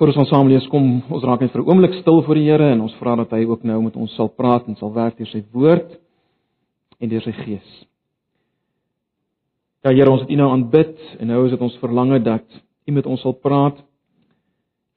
[0.00, 2.48] Voor ons ons saam lees kom ons raak net vir 'n oomblik stil voor die
[2.48, 5.18] Here en ons vra dat hy ook nou met ons sal praat en sal werk
[5.18, 6.00] deur sy woord
[7.00, 7.84] en deur sy gees.
[9.84, 12.44] Ja Here, ons het U nou aanbid en nou is dit ons verlange dat
[12.88, 13.76] U met ons sal praat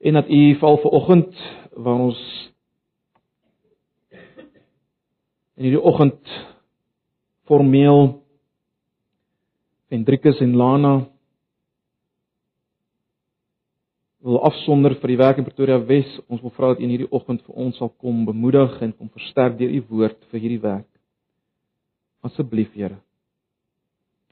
[0.00, 1.36] en dat U val vir oggend
[1.76, 2.50] waar ons
[5.56, 6.48] in hierdie oggend
[7.44, 8.22] formeel
[9.90, 11.13] Hendrikus en Lana
[14.24, 16.08] wil afsonder vir die werk in Pretoria Wes.
[16.32, 19.10] Ons wil vra dat U in hierdie oggend vir ons sal kom bemoedig en kom
[19.12, 20.88] versterk deur U woord vir hierdie werk.
[22.24, 22.96] Asseblief, Here.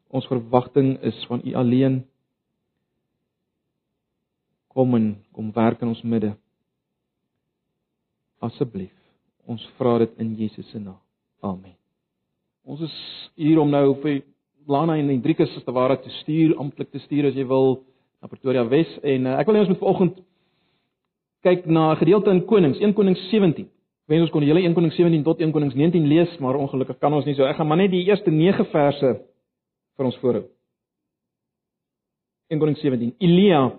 [0.08, 2.00] Ons verwagting is van U alleen.
[4.72, 6.32] Kom en kom werk in ons midde.
[8.40, 8.96] Asseblief.
[9.44, 11.00] Ons vra dit in Jesus se naam.
[11.44, 11.76] Amen.
[12.64, 12.98] Ons is
[13.36, 14.22] hier om nou vir
[14.70, 17.82] Lana en Hendrikus as te ware te stuur, amptelik te stuur as jy wil
[18.22, 20.20] na Pretoria Wes en uh, ek wil net ons met vanoggend
[21.42, 23.66] kyk na 'n gedeelte in Konings, 1 Konings 17.
[24.06, 26.98] Wens ons kon die hele 1 Konings 17 tot 1 Konings 19 lees, maar ongelukkig
[26.98, 27.44] kan ons nie so.
[27.44, 29.12] Ek gaan maar net die eerste 9 verse
[29.96, 30.44] vir ons voorhou.
[32.50, 33.14] 1 Konings 17.
[33.18, 33.72] Elia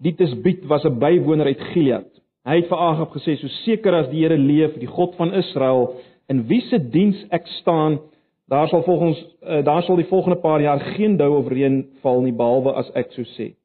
[0.00, 2.10] die Tisbiet was 'n bywoner uit Gilead.
[2.44, 6.00] Hy het vir Agab gesê: "So seker as die Here leef, die God van Israel,
[6.28, 8.00] in wie se diens ek staan,
[8.48, 12.20] daar sal volgens uh, daar sal die volgende paar jaar geen dou of reën val
[12.22, 13.59] nie behalwe as ek so sê."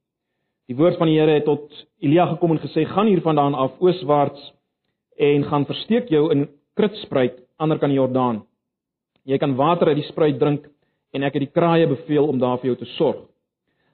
[0.66, 1.70] Die woord van die Here het tot
[2.02, 4.54] Elia gekom en gesê: "Gaan hiervandaan af ooswaarts
[5.18, 8.44] en gaan versteek jou in Kritspruit ander kan die Jordaan.
[9.24, 10.66] Jy kan water uit die spruit drink
[11.14, 13.28] en ek het die kraaie beveel om daar vir jou te sorg."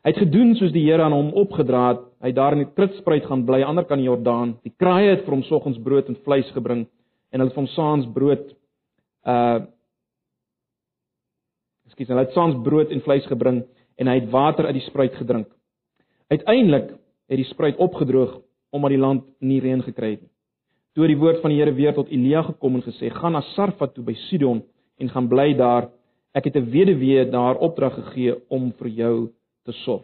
[0.01, 1.99] Hy het gedoen soos die Here aan hom opgedra het.
[2.21, 4.57] Hy het daar in die Kritspruit gaan bly ander kan die Jordaan.
[4.63, 6.87] Die kraaie het vir hom soggens brood en vleis gebring
[7.31, 8.55] en hulle het vir hom saans brood
[9.25, 9.61] uh
[11.91, 13.65] Ekskuus, hulle het saans brood en vleis gebring
[13.99, 15.49] en hy het water uit die spruit gedrink.
[16.31, 16.93] Uiteindelik
[17.27, 18.39] het die spruit opgedroog
[18.71, 20.31] omdat die land nie reën gekry het nie.
[20.95, 23.93] Toe die woord van die Here weer tot Elia gekom en gesê: "Gaan na Sarfat
[23.95, 24.63] toe by Sidon
[24.99, 25.89] en gaan bly daar.
[26.33, 29.29] Ek het 'n weduwee daar opdrag gegee om vir jou
[29.65, 30.03] te sorg."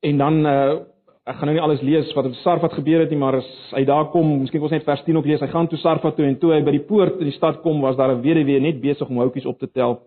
[0.00, 0.80] En dan uh
[1.26, 3.84] ek gaan nou nie alles lees wat op Sarfat gebeur het nie, maar as hy
[3.84, 5.40] daar kom, miskien kos net vers 10 ook lees.
[5.40, 7.80] Hy gaan toe Sarfat toe en toe hy by die poort in die stad kom,
[7.80, 10.02] was daar 'n weduwee net besig om houtjies op te tel.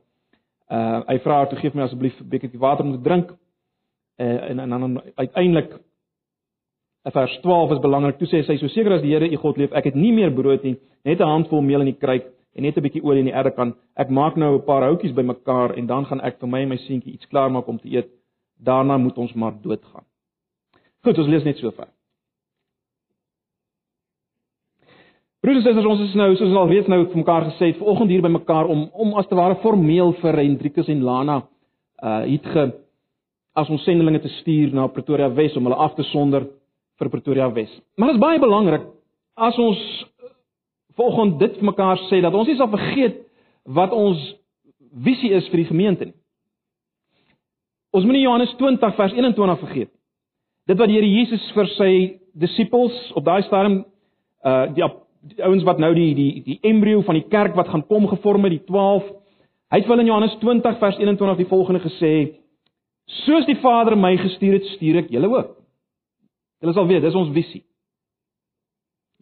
[0.70, 3.34] Uh hy vra haar toe: "Geef my asseblief 'n bekertjie water om te drink."
[4.18, 5.76] Uh, en en dan uiteindelik
[7.12, 8.18] vers 12 is belangrik.
[8.18, 10.34] Toe sê sy so seker as die Here u God leef, ek het nie meer
[10.34, 12.26] brood nie, net 'n handvol meel in die kruik
[12.56, 13.76] en net 'n bietjie olie in die erde kan.
[13.96, 16.78] Ek maak nou 'n paar houtjies bymekaar en dan gaan ek vir my en my
[16.78, 18.10] seentjie iets klaarmaak om te eet.
[18.64, 20.04] Daarna moet ons maar doodgaan.
[21.04, 21.88] Goed, ons lees net so ver.
[25.42, 27.78] Broers en susters, ons is nou soos ons al weet nou vir mekaar gesê het,
[27.78, 31.38] vanoggend hier bymekaar om om as te ware formeel vir Hendrikus en Lana
[32.04, 32.74] uh het ge
[33.58, 36.46] as ons sendelinge te stuur na Pretoria Wes om hulle af te sonder
[36.98, 37.72] vir Pretoria Wes.
[37.98, 38.86] Maar dit is baie belangrik
[39.38, 39.82] as ons
[40.98, 43.20] volgens dit mekaar sê dat ons nie sal vergeet
[43.78, 44.22] wat ons
[45.06, 46.16] visie is vir die gemeente nie.
[47.98, 49.92] Ons moenie Johannes 20 vers 21 vergeet.
[50.68, 51.92] Dit wat die Here Jesus vir sy
[52.38, 53.84] disippels op daai stadium
[54.46, 54.86] uh die,
[55.34, 58.46] die ouens wat nou die die die embrio van die kerk wat gaan kom gevorm
[58.46, 59.08] het, die 12.
[59.74, 62.14] Hy het hulle in Johannes 20 vers 21 die volgende gesê:
[63.08, 65.56] Soos die Vader my gestuur het, stuur ek julle ook.
[66.62, 67.64] Julle sal weet, dis ons visie.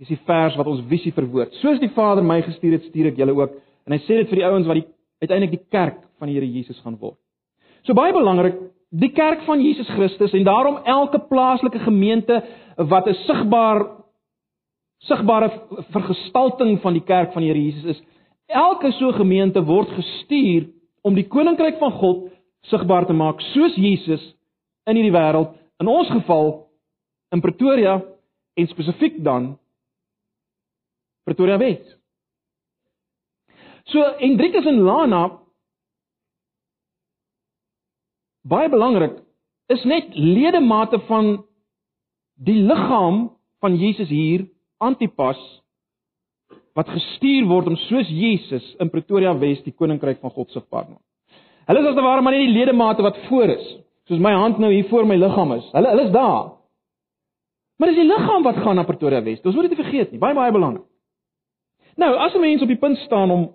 [0.02, 1.54] Dis die vers wat ons visie verwoord.
[1.62, 3.60] Soos die Vader my gestuur het, stuur ek julle ook.
[3.86, 4.88] En hy sê dit vir die ouens wat die
[5.24, 7.18] uiteindelik die kerk van die Here Jesus gaan word.
[7.86, 8.58] So baie belangrik,
[8.90, 12.42] die kerk van Jesus Christus en daarom elke plaaslike gemeente
[12.78, 13.86] wat 'n sigbaar
[15.06, 15.52] sigbare
[15.94, 18.04] vergestalting van die kerk van die Here Jesus is,
[18.48, 20.70] elke so gemeente word gestuur
[21.02, 22.32] om die koninkryk van God
[22.70, 24.24] sigbaar te maak soos Jesus
[24.90, 25.54] in hierdie wêreld.
[25.82, 26.54] In ons geval
[27.36, 28.00] in Pretoria
[28.56, 29.56] en spesifiek dan
[31.26, 31.82] Pretoria Wes.
[33.92, 35.24] So Hendrikus en Lana
[38.46, 39.20] baie belangrik
[39.74, 41.36] is net ledemate van
[42.46, 43.30] die liggaam
[43.64, 44.46] van Jesus hier
[44.78, 45.40] Antipas
[46.76, 50.96] wat gestuur word om soos Jesus in Pretoria Wes die koninkryk van God sigbaar te
[50.96, 51.04] maak.
[51.66, 53.66] Hulle is as te ware maar net die ledemate wat voor is,
[54.06, 55.66] soos my hand nou hier voor my liggaam is.
[55.74, 56.52] Hulle hulle is daar.
[57.78, 59.42] Maar dis die liggaam wat gaan na Pretoria Wes.
[59.44, 60.20] Ons moet dit nie vergeet nie.
[60.22, 60.86] Baie baie belangrik.
[61.96, 63.54] Nou, as 'n mens op die punt staan om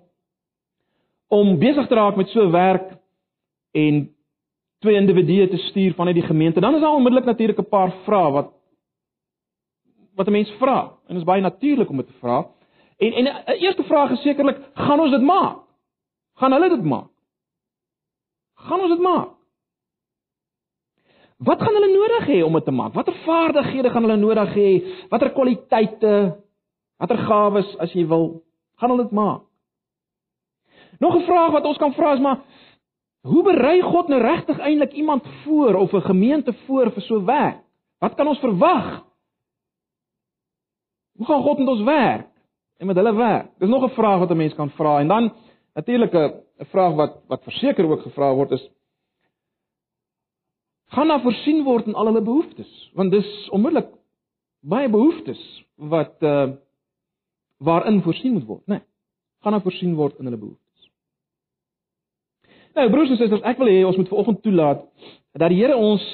[1.27, 2.97] om besig te raak met so werk
[3.71, 4.09] en
[4.79, 8.31] twee individue te stuur vanuit die gemeente, dan is daar onmiddellik natuurlik 'n paar vrae
[8.31, 8.51] wat
[10.15, 10.81] wat 'n mens vra.
[11.07, 12.47] En dit is baie natuurlik om dit te vra.
[12.97, 15.57] En en 'n eerste vraag is sekerlik, gaan ons dit maak?
[16.35, 17.10] Gaan hulle dit maak?
[18.67, 19.29] Gaan ons dit maak.
[21.41, 22.93] Wat gaan hulle nodig hê om dit te maak?
[22.93, 24.71] Watter vaardighede gaan hulle nodig hê?
[25.09, 26.15] Watter kwaliteite,
[27.01, 28.43] watter gawes as jy wil,
[28.77, 29.47] gaan hulle dit maak?
[31.01, 32.39] Nog 'n vraag wat ons kan vra is maar
[33.21, 37.57] hoe berei God nou regtig eintlik iemand voor of 'n gemeente voor vir so werk?
[37.99, 39.03] Wat kan ons verwag?
[41.17, 42.27] Hoe gaan God met ons werk
[42.77, 43.47] en met hulle werk?
[43.59, 45.33] Dis nog 'n vraag wat 'n mens kan vra en dan
[45.75, 48.69] natuurlik 'n vraag wat wat verseker ook gevra word is
[50.91, 52.91] gaan daar voorsien word in al hulle behoeftes?
[52.93, 53.89] Want dis onmiddellik
[54.59, 56.51] baie behoeftes wat uh
[57.61, 58.83] waarin voorsien moet word nê nee,
[59.41, 60.89] gaan daar voorsien word in hulle behoeftes?
[62.73, 64.81] Nou broers en susters ek wil hê ons moet vanoggend toelaat
[65.37, 66.05] dat die Here ons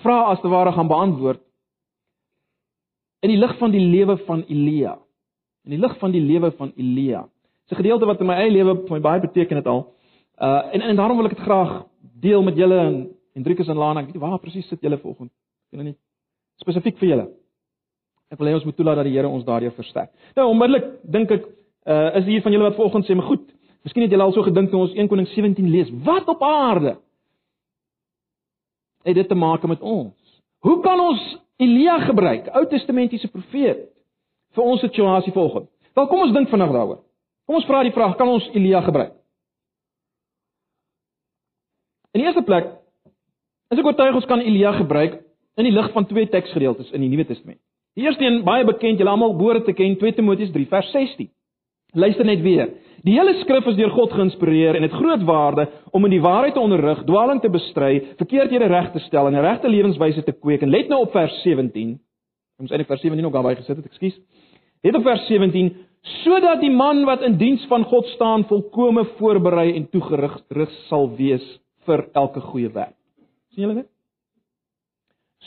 [0.00, 1.42] vra as te ware gaan beantwoord
[3.20, 4.96] in die lig van die lewe van Elia
[5.66, 7.26] in die lig van die lewe van Elia.
[7.66, 9.92] Dis 'n gedeelte wat in my eie lewe vir my baie beteken het al.
[10.38, 11.86] Uh en en daarom wil ek dit graag
[12.20, 14.00] deel met julle en Hendrikus en Lana.
[14.00, 15.32] Ek weet nie waar presies sit julle vanoggend.
[15.72, 15.96] Ek weet nie
[16.56, 17.26] spesifiek vir julle.
[18.30, 20.10] Ek wil hê ons moet toelaat dat die Here ons daardie versterk.
[20.36, 21.44] Nou onmiddellik dink ek
[21.86, 23.52] uh is hier van julle wat vanoggend sê, "Maar goed,
[23.82, 25.90] miskien het julle al so gedink toe ons 1 Konings 17 lees.
[26.04, 26.96] Wat op aarde
[29.02, 30.42] het dit te maak met ons?
[30.58, 33.88] Hoe kan ons Elia gebruik, Ou Testamentiese profeet,
[34.56, 35.68] vir ons situasie vanoggend?
[35.96, 37.02] Wel, kom ons dink vinnig daaroor.
[37.46, 39.14] Kom ons vra die vraag, kan ons Elia gebruik?
[42.16, 42.72] In die eerste plek
[43.70, 45.20] is ek oortuig ons kan Elia gebruik
[45.60, 47.60] in die lig van twee teksgedeeltes in die Nuwe Testament.
[47.96, 51.30] Die eerste een baie bekend, julle almal behoort te ken, 2 Timoteus 3 vers 16.
[51.96, 52.74] Luister net weer.
[53.06, 55.64] Die hele skrif is deur God geïnspireer en het groot waarde
[55.96, 59.44] om in die waarheid te onderrig, dwaaling te bestry, verkeerdhede reg te stel en 'n
[59.44, 60.62] regte lewenswyse te kweek.
[60.62, 62.00] En let nou op vers 17.
[62.60, 64.16] Ons eintlik vers 17 ook daarby gesit het, ekskuus.
[64.84, 65.74] Let op vers 17
[66.22, 70.36] sodat die man wat in diens van God staan volkome voorberei en toegerig
[70.86, 71.44] sal wees
[71.86, 72.94] vir elke goeie werk.
[73.54, 73.88] sien julle dit?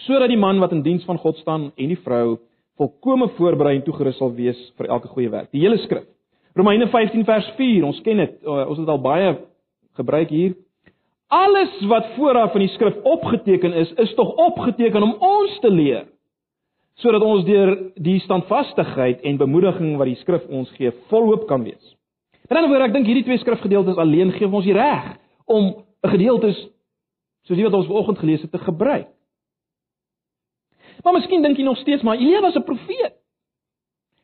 [0.06, 2.40] Sodat die man wat in diens van God staan en die vrou
[2.80, 5.52] volkome voorberei en toegerus sal wees vir elke goeie werk.
[5.52, 6.08] Die hele skrif.
[6.56, 8.38] Romeine 15 vers 4, ons ken dit.
[8.48, 9.34] Ons het dit al baie
[10.00, 10.56] gebruik hier.
[11.30, 16.08] Alles wat vooraf in die skrif opgeteken is, is tog opgeteken om ons te leer
[17.00, 21.96] sodat ons deur die standvastigheid en bemoediging wat die skrif ons gee, volhoop kan wees.
[22.50, 25.16] En dan word ek dink hierdie twee skrifgedeeltes alleen gee ons die reg
[25.46, 26.52] om 'n gedeelte
[27.46, 29.08] soos die wat ons vanoggend gelees het te gebruik.
[31.04, 33.16] Maar miskien dink jy nog steeds maar Elia was 'n profeet.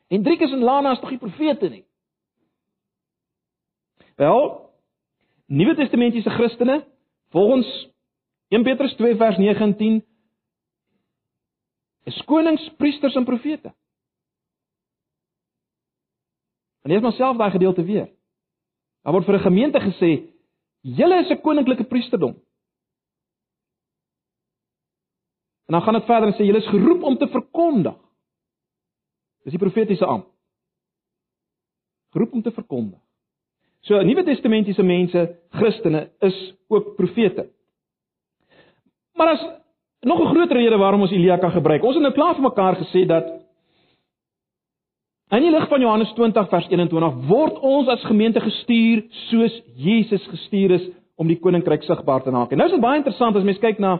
[0.08, 1.84] Hendrikus en Lana is tog nie profete nie.
[4.16, 4.70] Wel,
[5.46, 6.84] Nuwe Testamentiese Christene,
[7.30, 7.88] volgens
[8.48, 9.76] 1 Petrus 2 vers 9
[12.06, 13.74] en 10 is konings, priesters en profete.
[16.82, 18.06] En lees maar self daai gedeelte weer.
[19.02, 20.32] Daar word vir 'n gemeente gesê
[20.86, 22.34] Julle is 'n koninklike priesterdom.
[25.66, 27.96] En dan gaan dit verder en sê julle is geroep om te verkondig.
[29.42, 30.30] Dis die profetiese ampt.
[32.10, 33.00] Geroep om te verkondig.
[33.80, 37.50] So Nuwe Testamentiese mense, Christene is ook profete.
[39.12, 39.65] Maar as
[40.00, 41.82] nog 'n groter rede waarom ons Elia kan gebruik.
[41.82, 43.46] Ons het nou klaar vir mekaar gesê dat
[45.26, 50.22] In die lig van Johannes 20 vers 21 word ons as gemeente gestuur soos Jesus
[50.30, 50.84] gestuur is
[51.18, 52.52] om die koninkryk sigbaar te maak.
[52.52, 53.96] En nou is dit baie interessant as mens kyk na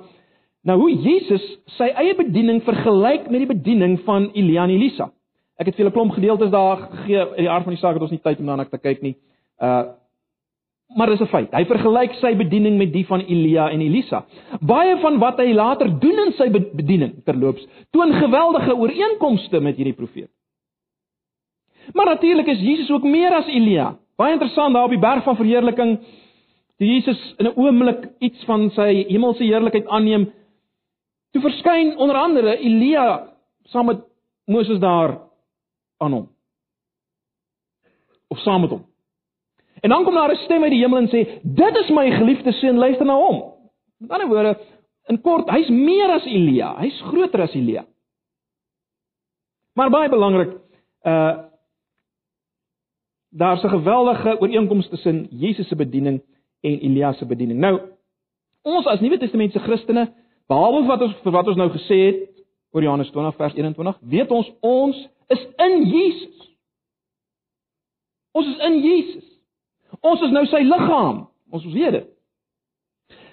[0.66, 1.43] na hoe Jesus
[1.76, 5.10] sy eie bediening vergelyk met die bediening van Elia en Elisa.
[5.58, 7.26] Ek het vir julle klomp gedeeltes daar gegee.
[7.38, 9.17] In die aard van die saak het ons nie tyd om daarna te kyk nie.
[9.58, 9.96] Uh
[10.94, 11.50] maar dis 'n feit.
[11.52, 14.24] Hy vergelyk sy bediening met die van Elia en Elisa.
[14.60, 19.94] Baie van wat hy later doen in sy bediening terloops toon geweldige ooreenkomste met hierdie
[19.94, 20.31] profeet.
[21.93, 23.96] Maar natuurlik is Jesus ook meer as Elia.
[24.16, 25.98] Baie interessant daar op die berg van verheerliking,
[26.76, 30.32] toe Jesus in 'n oomblik iets van sy hemelse heerlikheid aanneem,
[31.32, 33.28] toe verskyn onder andere Elia
[33.64, 34.00] saam met
[34.44, 35.20] Moses daar
[35.98, 36.28] aan hom.
[38.28, 38.95] Of saam met hom.
[39.80, 42.52] En dan kom daar 'n stem uit die hemel en sê: "Dit is my geliefde
[42.52, 43.52] seun, luister na hom."
[43.98, 44.58] Met ander woorde,
[45.06, 47.84] in kort, hy's meer as Elia, hy's groter as Elia.
[49.76, 50.56] Maar baie belangrik,
[51.02, 51.44] uh
[53.36, 56.22] daar's 'n geweldige ooreenkoms tussen Jesus se bediening
[56.60, 57.58] en Elia se bediening.
[57.58, 57.80] Nou,
[58.62, 60.12] ons as Nuwe Testamentiese Christene,
[60.46, 64.30] behalwe wat ons vir wat ons nou gesê het oor Johannes 20 vers 21, weet
[64.30, 66.56] ons ons is in Jesus.
[68.32, 69.35] Ons is in Jesus.
[70.00, 71.26] Ons is nou sy liggaam.
[71.50, 72.12] Ons weet dit.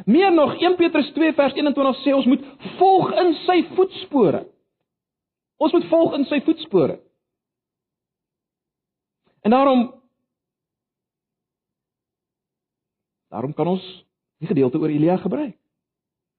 [0.06, 2.44] Meer nog 1 Petrus 2 vers 21 sê ons moet
[2.78, 4.44] volg in sy voetspore.
[5.58, 7.00] Ons moet volg in sy voetspore.
[9.44, 9.92] En daarom
[13.34, 13.84] daarom kan ons
[14.40, 15.56] die gedeelte oor Elia gebruik.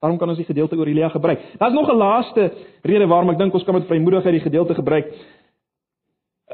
[0.05, 1.41] Daarom kan ons die gedeelte oor Elia gebruik.
[1.59, 2.53] Daar's nog 'n laaste
[2.83, 5.07] rede waarom ek dink ons kan met vrymoedigheid die gedeelte gebruik.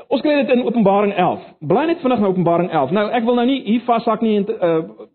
[0.09, 1.45] Ons kry dit in Openbaring 11.
[1.71, 2.95] Bly net vinnig na Openbaring 11.
[2.97, 5.07] Nou, ek wil nou nie hier vashak nie en uh,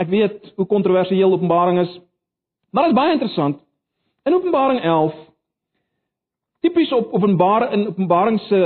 [0.00, 1.92] ek weet hoe kontroversieel Openbaring is.
[2.70, 3.60] Maar dit is baie interessant.
[4.24, 5.20] In Openbaring 11
[6.64, 8.60] tipies op Openbaring in Openbaring se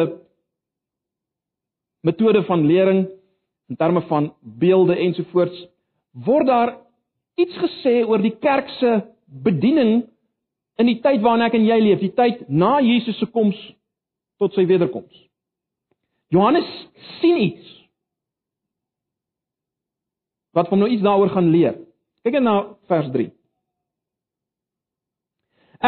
[2.07, 3.09] metode van lering
[3.69, 5.67] in terme van beelde ensovoorts
[6.13, 6.77] word daar
[7.35, 10.07] iets gesê oor die kerk se bediening
[10.79, 13.59] in die tyd waarin ek en jy leef, die tyd na Jesus se koms
[14.39, 15.28] tot sy wederkoms.
[16.35, 16.69] Johannes
[17.21, 17.75] sien iets
[20.57, 21.77] wat hom nou iets daaroor gaan leer.
[22.27, 22.57] Kyk net na
[22.91, 23.29] vers 3.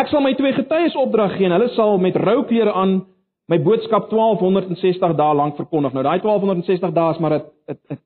[0.01, 3.01] Ek sal my twee getuies opdrag gee en hulle sal met rou klere aan
[3.51, 5.97] my boodskap 1260 dae lank verkondig.
[5.97, 7.99] Nou daai 1260 dae is maar 'n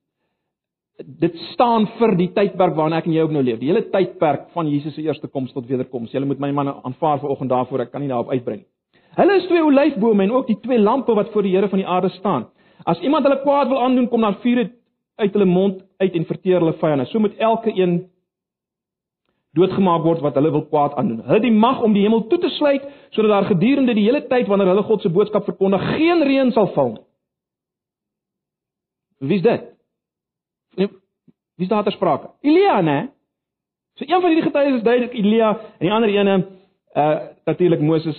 [0.99, 3.59] dit staan vir die tydperk waarin ek en jy ook nou leef.
[3.61, 6.13] Die hele tydperk van Jesus se eerste koms tot wederkoms.
[6.13, 7.81] Jy moet my manne aanvaar vanoggend daarvoor.
[7.81, 8.67] Ek kan nie daarop uitbrei nie.
[9.15, 11.89] Hulle is twee olyfbome en ook die twee lampe wat voor die Here van die
[11.89, 12.49] aarde staan.
[12.85, 14.71] As iemand hulle kwaad wil aandoen, kom daar vuur
[15.15, 17.07] uit hulle mond uit en verteer hulle vyande.
[17.07, 18.11] So moet elke een
[19.55, 21.23] doodgemaak word wat hulle wil kwaad aandoen.
[21.23, 22.83] Hulle het die mag om die hemel toe te sluit
[23.15, 26.73] sodat daar gedurende die hele tyd wanneer hulle God se boodskap verkondig, geen reën sal
[26.75, 27.05] val nie.
[29.25, 29.69] Wie's dit?
[30.77, 30.91] Nee,
[31.57, 32.33] wie's daar ter sprake?
[32.43, 32.99] Elia, né?
[33.95, 36.37] So een van hierdie getuies is duidelik Elia en die ander ene
[36.95, 38.19] uh natuurlik Moses.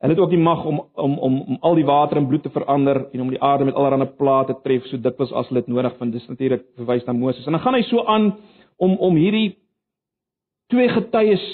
[0.00, 2.50] Hulle het ook die mag om om om om al die water in bloed te
[2.50, 5.68] verander en om die aarde met allerlei plate te tref so dikwels as hulle dit
[5.68, 6.12] nodig vind.
[6.12, 7.46] Dis natuurlik verwys na Moses.
[7.46, 8.30] En dan gaan hy so aan
[8.76, 9.58] om om hierdie
[10.72, 11.44] twee getuies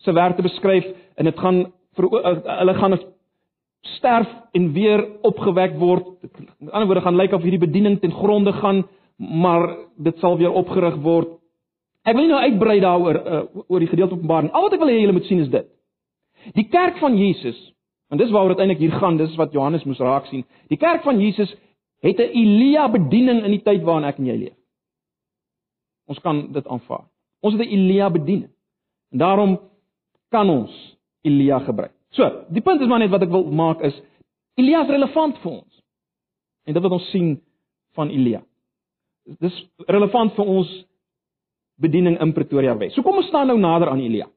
[0.00, 0.86] se werk te beskryf
[1.16, 1.66] en dit gaan
[1.98, 2.96] vir eh, hulle gaan
[3.96, 6.06] sterf en weer opgewek word.
[6.58, 8.86] Met ander woorde gaan lyk of hierdie bediening ten gronde gaan,
[9.16, 11.36] maar dit sal weer opgerig word.
[12.08, 14.48] Ek wil nie nou uitbrei daaroor uh, oor die gedeelte Openbaring.
[14.52, 15.68] Al wat ek wil hê julle moet sien is dit.
[16.56, 17.58] Die kerk van Jesus,
[18.10, 20.44] en dis waaroor dit eintlik hier gaan, dis wat Johannes moes raak sien.
[20.68, 21.52] Die kerk van Jesus
[22.00, 24.56] het 'n Elia bediening in die tyd waarin ek en jy leef.
[26.06, 27.04] Ons kan dit aanvaar.
[27.40, 28.48] Ons het 'n Elia bedien.
[29.12, 29.60] En daarom
[30.30, 31.92] kan ons Elia gebruik.
[32.10, 34.02] So, die punt is maar net wat ek wil maak is
[34.54, 35.82] Elia is relevant vir ons.
[36.64, 37.40] En dit wat ons sien
[37.96, 38.42] van Elia.
[39.40, 39.56] Dis
[39.86, 40.86] relevant vir ons
[41.80, 42.94] bediening in Pretoria Wes.
[42.94, 44.28] So kom ons staan nou nader aan Elia.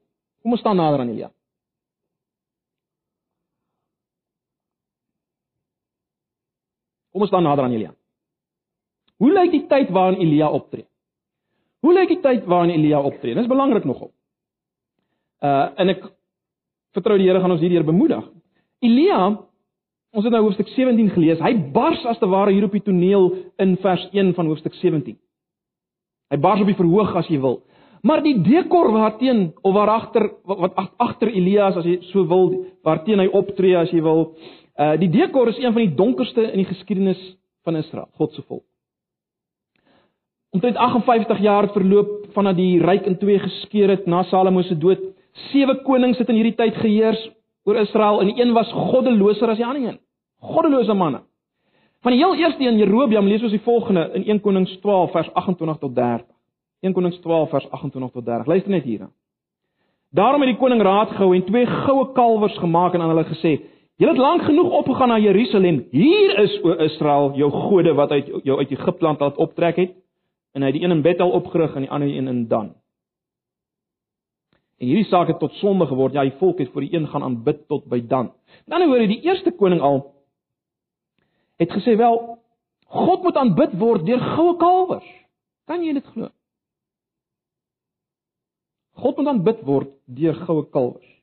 [0.42, 1.30] Kom ons staan nader aan Elia.
[7.14, 7.92] Kom ons staan nader aan Elia.
[9.22, 10.88] Hoe lyk die tyd waarin Elia optree?
[11.86, 13.36] Hoe lyk die tyd waarin Elia optree?
[13.38, 14.10] Dis belangrik nogal.
[15.38, 16.08] Uh en ek
[16.96, 18.24] vertrou die Here gaan ons hierdeur bemoedig.
[18.82, 19.20] Elia,
[20.14, 21.38] ons het nou hoofstuk 17 gelees.
[21.38, 23.30] Hy bars as te ware hier op die toneel
[23.62, 25.14] in vers 1 van hoofstuk 17.
[26.34, 27.60] Hy bars op die verhoog as jy wil.
[28.04, 32.50] Maar die dekor waarteen of waaragter wat agter Elias as jy so wil,
[32.84, 34.32] waarteen hy optree as jy wil,
[34.78, 37.20] uh die dekor is een van die donkerste in die geskiedenis
[37.64, 38.64] van Israel, God se volk.
[40.50, 45.00] Omtrent 58 jaar verloop vanaf die ryk in twee geskeur het na Salomo se dood.
[45.50, 47.30] Sewe konings het in hierdie tyd geheers
[47.64, 49.98] oor Israel en een was goddeloser as die ander een.
[50.40, 51.24] Goddelose manne.
[52.02, 55.32] Van die heel eerste een Jerobeam lees ons die volgende in 1 Konings 12 vers
[55.32, 56.26] 28 tot 30.
[56.80, 58.46] 1 Konings 12 vers 28 tot 30.
[58.46, 59.10] Luister net hierna.
[60.14, 63.56] Daarom het die koning raad gehou en twee goue kalwers gemaak en aan hulle gesê:
[63.96, 65.86] "Julle het lank genoeg opgegaan na Jerusalem.
[65.90, 70.04] Hier is o Israel, jou gode wat uit jou uit Egipte land laat optrek het."
[70.54, 72.74] en hy het die een in Bethel opgerig en die ander een in Dan.
[74.78, 76.14] En hierdie saak het tot sonde geword.
[76.14, 78.32] Ja, die volk het vir die een gaan aanbid tot by Dan.
[78.70, 80.02] Dan hoor jy die eerste koning al
[81.58, 82.38] het gesê wel
[82.94, 85.10] God moet aanbid word deur goue kalwers.
[85.66, 86.28] Kan jy dit glo?
[88.94, 91.13] God moet aanbid word deur goue kalwers.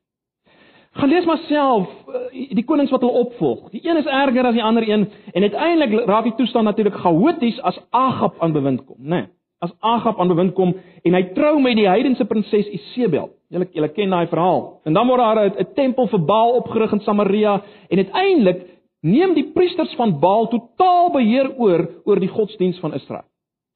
[0.92, 3.70] Gaan lees maar self eh, die konings wat hulle opvolg.
[3.72, 7.60] Die een is erger as die ander een en uiteindelik raak die toestand natuurlik chaoties
[7.60, 9.22] as Agab aan bewind kom, né?
[9.22, 9.26] Nee,
[9.64, 13.30] as Agab aan bewind kom en hy trou met die heidense prinses Isebel.
[13.52, 14.62] Julle julle ken daai verhaal.
[14.84, 18.68] En dan word daar 'n tempel vir Baal opgerig in Samaria en uiteindelik
[19.00, 23.24] neem die priesters van Baal totaal beheer oor oor die godsdiens van Israel.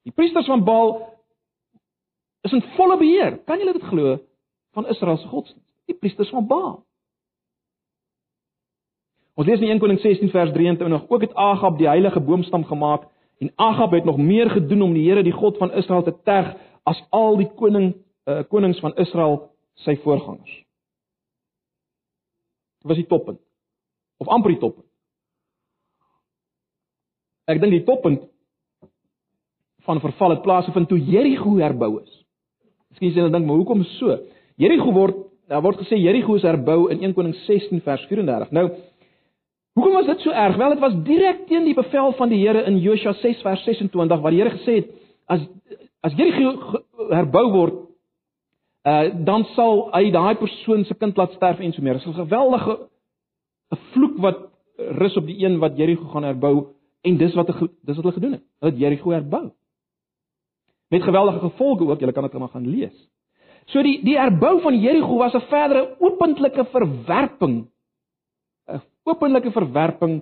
[0.03, 1.17] Die priesters van Baal
[2.43, 3.39] is in volle beheer.
[3.45, 4.19] Kan julle dit glo
[4.73, 5.65] van Israel se godsdiens?
[5.85, 6.86] Die priesters van Baal.
[9.37, 13.05] Ons lees in 1 Konings 16 vers 23 ook het Agab die heilige boomstam gemaak
[13.37, 16.55] en Agab het nog meer gedoen om die Here die God van Israel te terg
[16.89, 17.91] as al die koning
[18.25, 19.51] uh, konings van Israel
[19.85, 20.55] sy voorgangers.
[22.81, 23.39] Dit was die toppunt
[24.17, 24.87] of amper die toppunt.
[27.45, 28.25] Ek dink die toppunt
[29.85, 32.23] van verval het plaasgevind toe Jerigo herbou is.
[32.89, 34.17] Miskien sê hulle dink, maar hoekom so?
[34.57, 38.49] Jerigo word daar word gesê Jerigo is herbou in 1 Konings 16 vers 34.
[38.57, 38.71] Nou
[39.77, 40.55] Hoekom was dit so erg?
[40.57, 44.21] Wel, dit was direk teen die bevel van die Here in Josua 6 vers 26
[44.23, 44.87] waar die Here gesê het
[45.29, 45.43] as
[46.01, 46.79] as Jerigo
[47.11, 47.77] herbou word,
[48.87, 51.99] uh dan sal hy daai persoon se kind laat sterf en so meer.
[51.99, 52.89] Dit is 'n geweldige
[53.75, 54.37] 'n vloek wat
[54.97, 58.31] rus op die een wat Jerigo gaan herbou en dis wat dis wat hulle gedoen
[58.31, 58.43] het.
[58.59, 59.51] Hulle het Jerigo herbou.
[60.89, 63.09] Met geweldige gevolge ook, jy kan dit maar gaan lees.
[63.65, 67.67] So die die herbou van Jerigo was 'n verdere opentlike verwerping
[69.07, 70.19] openlike verwerping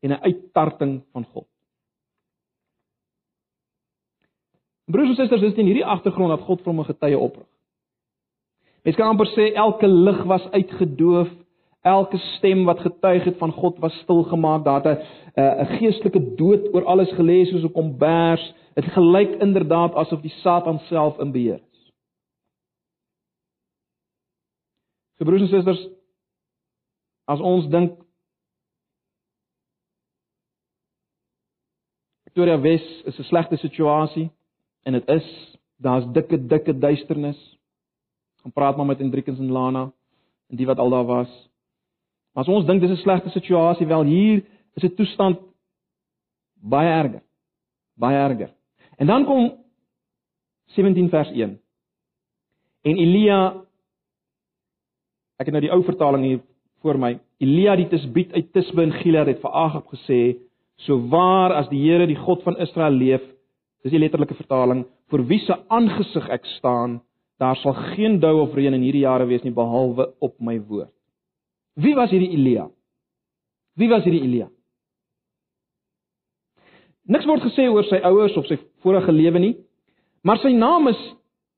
[0.00, 1.48] en 'n uittarting van God.
[4.84, 7.46] Broers en susters, dis in hierdie agtergrond dat God 'n getuie oprig.
[8.84, 11.28] Mens kan amper sê elke lig was uitgedoof,
[11.82, 14.64] elke stem wat getuig het van God was stilgemaak.
[14.64, 14.98] Daar het
[15.36, 18.54] 'n 'n geestelike dood oor alles gelees soos 'n kombers.
[18.74, 21.92] Dit gelyk inderdaad asof die Satan self in beheer is.
[25.16, 25.88] So broers en susters,
[27.24, 28.03] as ons dink
[32.34, 34.30] Pretoria Wes is 'n slegte situasie
[34.82, 37.58] en dit is daar's dikke dikke duisternis.
[38.42, 39.92] Gaan praat maar met Hendrikens en Lana
[40.50, 41.50] en die wat al daar was.
[42.32, 44.42] Maar as ons dink dis 'n slegte situasie, wel hier
[44.74, 45.38] is 'n toestand
[46.54, 47.22] baie erger.
[47.94, 48.50] Baie erger.
[48.96, 49.64] En dan kom
[50.64, 51.60] 17 vers 1.
[52.82, 53.64] En Elia
[55.36, 56.40] ek het nou die ou vertaling hier
[56.80, 57.20] voor my.
[57.38, 60.43] Elia die Tisbiet uit Tisbe in Gilead het vir Agab gesê:
[60.78, 63.22] "So waar as die Here, die God van Israel leef,
[63.82, 67.00] dis die letterlike vertaling, vir wie se aangesig ek staan,
[67.38, 70.92] daar sal geen dou of reën in hierdie jare wees nie behalwe op my woord."
[71.76, 72.68] Wie was hierdie Elia?
[73.76, 74.48] Wie was hierdie Elia?
[77.06, 79.56] Niks word gesê oor sy ouers of sy vorige lewe nie,
[80.24, 81.00] maar sy naam is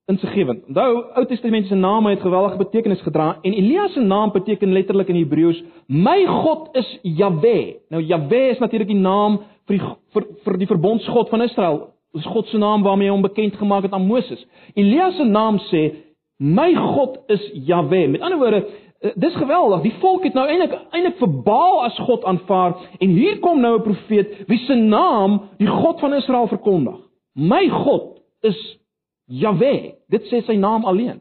[0.07, 0.63] insiggewend.
[0.67, 5.15] Onthou, Ou Testamentiese name het geweldige betekenis gedra en Elia se naam beteken letterlik in
[5.15, 10.57] Hebreëus: "My God is Jahwe." Nou Jahwe is natuurlik die naam vir die vir, vir
[10.57, 11.89] die verbondsgod van Israel.
[12.11, 14.47] Dis God se naam waarmee hy hom bekend gemaak het aan Moses.
[14.73, 15.93] Elia se naam sê:
[16.37, 18.65] "My God is Jahwe." Met ander woorde,
[18.99, 19.81] eh, dis geweldig.
[19.81, 23.75] Die volk het nou eintlik eintlik vir Baal as God aanvaar en hier kom nou
[23.77, 26.95] 'n profeet wie se naam die God van Israel verkondig.
[27.33, 28.77] My God is
[29.27, 31.19] Jahwe, dit sê sy naam alleen.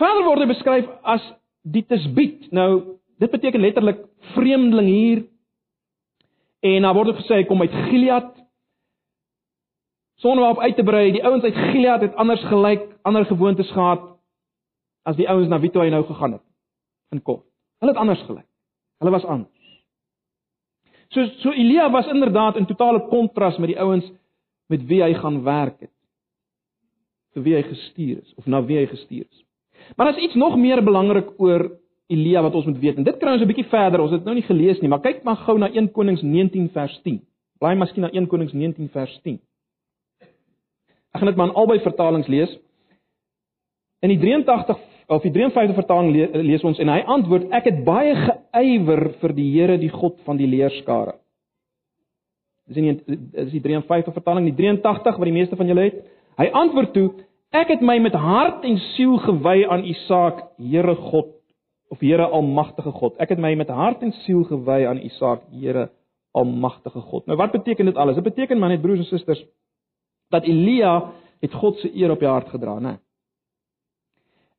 [0.00, 1.24] Verder word hy beskryf as
[1.62, 2.48] die Tisbiet.
[2.54, 4.00] Nou, dit beteken letterlik
[4.34, 5.22] vreemdeling hier.
[6.62, 8.32] En daar word ook gesê hy kom uit Gilead.
[10.22, 14.08] Sonder op uit te brei, die ouens uit Gilead het anders gelyk, ander gewoontes gehad
[15.02, 16.44] as die ouens na wie toe hy nou gegaan het
[17.14, 17.42] in kort.
[17.82, 18.46] Hulle het anders gelyk.
[19.02, 19.50] Hulle was anders.
[21.10, 24.06] So so Elia was inderdaad in totale kontras met die ouens
[24.70, 25.90] met wie hy gaan werk het
[27.34, 29.44] vir wie hy gestuur is of na wie hy gestuur is.
[29.96, 31.70] Maar daar's iets nog meer belangrik oor
[32.12, 32.96] Elia wat ons moet weet.
[32.96, 34.00] En dit kry ons 'n bietjie verder.
[34.00, 37.00] Ons het nou nie gelees nie, maar kyk maar gou na 1 Konings 19 vers
[37.02, 37.20] 10.
[37.58, 39.40] Blaai miskien na 1 Konings 19 vers 10.
[41.12, 42.58] Ek gaan dit maar in albei vertalings lees.
[44.00, 48.14] In die 83 of die 53 vertaling lees ons en hy antwoord: Ek het baie
[48.14, 51.14] geëiwer vir die Here, die God van die leerskare.
[52.66, 56.02] Dis nie dis die 53 vertaling, die 83 wat die meeste van julle het.
[56.40, 57.08] Hy antwoord toe:
[57.52, 61.34] Ek het my met hart en siel gewy aan U saak, Here God
[61.92, 63.18] of Here Almagtige God.
[63.20, 65.90] Ek het my met hart en siel gewy aan U saak, Here
[66.32, 67.26] Almagtige God.
[67.26, 68.16] Nou wat beteken dit alles?
[68.16, 69.44] Dit beteken maar net broers en susters
[70.32, 71.12] dat Elia
[71.44, 72.96] het God se eer op sy hart gedra, né?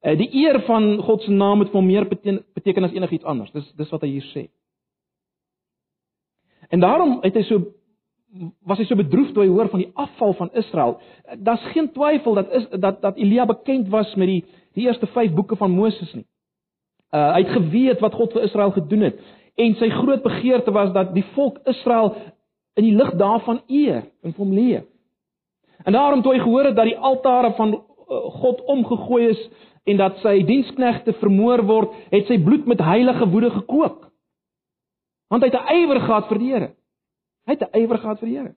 [0.03, 3.51] Eh die eer van God se naam het vir hom meer beteken as enigiets anders.
[3.55, 4.43] Dis dis wat hy hier sê.
[6.69, 7.63] En daarom het hy so
[8.65, 10.97] was hy so bedroef toe hy hoor van die afval van Israel.
[11.37, 14.43] Daar's geen twyfel dat is dat dat Elia bekend was met die
[14.73, 16.25] die eerste 5 boeke van Moses nie.
[17.13, 19.19] Uh hy het geweet wat God vir Israel gedoen het
[19.55, 22.15] en sy groot begeerte was dat die volk Israel
[22.73, 24.87] in die lig daarvan eer en hom leef.
[25.85, 27.81] En daarom toe hy gehoor het dat die altare van uh,
[28.41, 29.41] God omgegooi is
[29.83, 34.07] en dat sy diensknegte vermoor word, het sy bloed met heilige woede gekook.
[35.27, 36.69] Want hy het 'n ywer gehad vir die Here.
[37.45, 38.55] Hy het 'n ywer gehad vir die Here.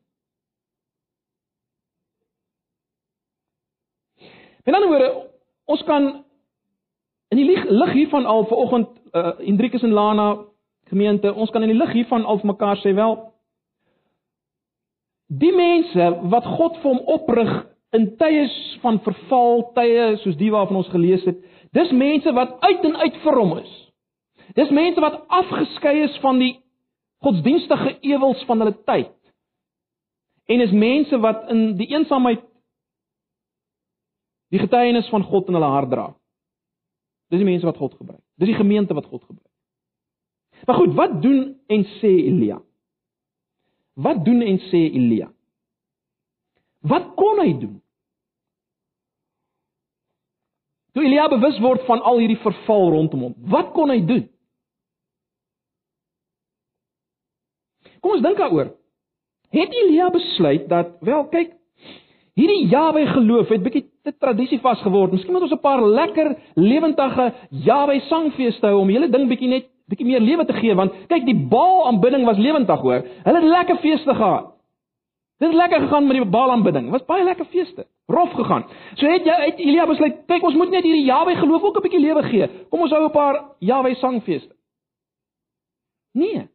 [4.65, 5.31] Met ander woorde,
[5.65, 6.25] ons kan
[7.29, 10.45] in die lig hiervan al vanoggend uh Hendrikus en Lana
[10.91, 13.17] gemeente, ons kan in die lig hiervan al vir mekaar sê wel
[15.27, 17.51] die mense wat God vir hom oprig
[17.97, 18.47] in tye
[18.83, 21.39] van verval, tye soos die waarvan ons gelees het,
[21.75, 23.73] dis mense wat uit en uit vir hom is.
[24.55, 26.53] Dis mense wat afgeskei is van die
[27.25, 29.15] godsdienstige ewels van hulle tyd.
[30.47, 32.45] En is mense wat in die eensaamheid
[34.49, 36.07] Die getuienis van God in hulle hart dra.
[37.33, 38.23] Dis die mense wat God gebruik.
[38.39, 39.53] Dis die gemeente wat God gebruik.
[40.67, 42.61] Maar goed, wat doen en sê Elia?
[43.95, 45.29] Wat doen en sê Elia?
[46.87, 47.75] Wat kon hy doen?
[50.95, 54.25] Toe Elia bewus word van al hierdie verval rondom hom, wat kon hy doen?
[58.07, 58.69] Kom ons dink daaroor.
[59.51, 61.57] Het Elia besluit dat wel kyk
[62.39, 65.17] hierdie Jahwe geloof het bietjie te tradisie vas geword.
[65.17, 69.67] Miskien moet ons 'n paar lekker lewendige Jahwe sangfeeste hou om hele ding bietjie net
[69.89, 73.03] bietjie meer lewe te gee want kyk die Baal aanbidding was lewendig hoor.
[73.25, 74.55] Hulle het lekker feeste gehad.
[75.39, 76.91] Dit het lekker gegaan met die Baal aanbidding.
[76.91, 77.87] Was baie lekker feeste.
[78.07, 78.65] Rof gegaan.
[78.95, 81.83] So het jy uit Elia besluit, kyk ons moet net hierdie Jahwe geloof ook 'n
[81.83, 82.49] bietjie lewe gee.
[82.71, 84.55] Kom ons hou 'n paar Jahwe sangfeeste.
[86.13, 86.49] Nee.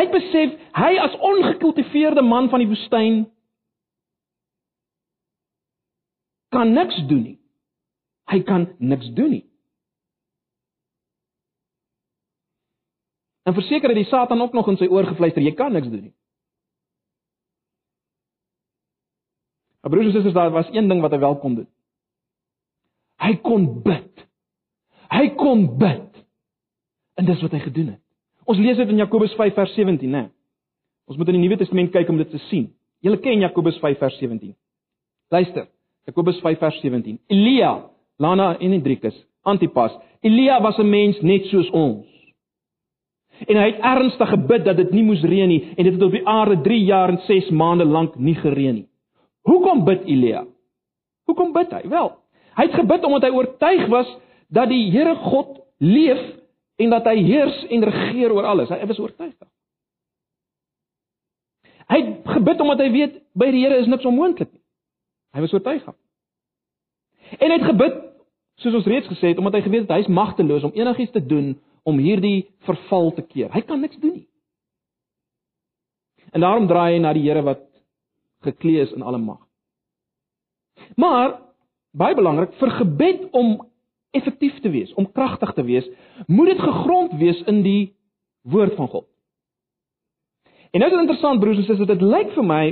[0.00, 3.18] Hy het besef hy as ongekultiveerde man van die woestyn
[6.48, 7.36] kan niks doen nie.
[8.32, 9.44] Hy kan niks doen nie.
[13.44, 16.08] En verseker het die Satan ook nog in sy oor gefluister, jy kan niks doen
[16.08, 16.16] nie.
[19.80, 21.68] Maar broers en susters, daar was een ding wat hy wel kon doen.
[23.20, 24.28] Hy kon bid.
[25.12, 26.24] Hy kon bid.
[27.20, 28.09] En dis wat hy gedoen het.
[28.50, 30.26] Ons lees dit in Jakobus 5 vers 17, né?
[31.06, 32.70] Ons moet in die Nuwe Testament kyk om dit te sien.
[33.04, 34.54] Julle ken Jakobus 5 vers 17.
[35.30, 35.68] Luister.
[36.08, 37.18] Jakobus 5 vers 17.
[37.30, 37.76] Elia,
[38.18, 39.14] Lana en Hendrikus,
[39.46, 39.94] Antipas.
[40.26, 42.06] Elia was 'n mens net soos ons.
[43.46, 46.12] En hy het ernstig gebid dat dit nie moes reën nie en dit het op
[46.12, 48.88] die aarde 3 jaar en 6 maande lank nie gereën nie.
[49.42, 50.44] Hoekom bid Elia?
[51.26, 51.88] Hoekom bid hy?
[51.88, 52.12] Wel,
[52.56, 56.39] hy het gebid omdat hy oortuig was dat die Here God leef
[56.80, 58.70] en dat hy heers en regeer oor alles.
[58.72, 59.56] Hy was oortuig daarvan.
[61.90, 64.62] Hy het gebid omdat hy weet by die Here is niks onmoontlik nie.
[65.34, 65.98] Hy was oortuig daarvan.
[67.38, 67.98] En hy het gebid,
[68.62, 71.22] soos ons reeds gesê het, omdat hy geweet het hy is magteloos om enigiets te
[71.22, 71.52] doen
[71.88, 73.52] om hierdie verval te keer.
[73.54, 74.26] Hy kan niks doen nie.
[76.30, 77.62] En daarom draai hy na die Here wat
[78.46, 79.40] geklee is in alle mag.
[80.96, 81.36] Maar
[81.96, 83.58] baie belangrik vir gebed om
[84.16, 85.86] effektief te wees, om kragtig te wees,
[86.26, 87.92] moet dit gegrond wees in die
[88.42, 89.06] woord van God.
[90.70, 92.62] En nou is dit interessant broers en susters, dit lyk vir my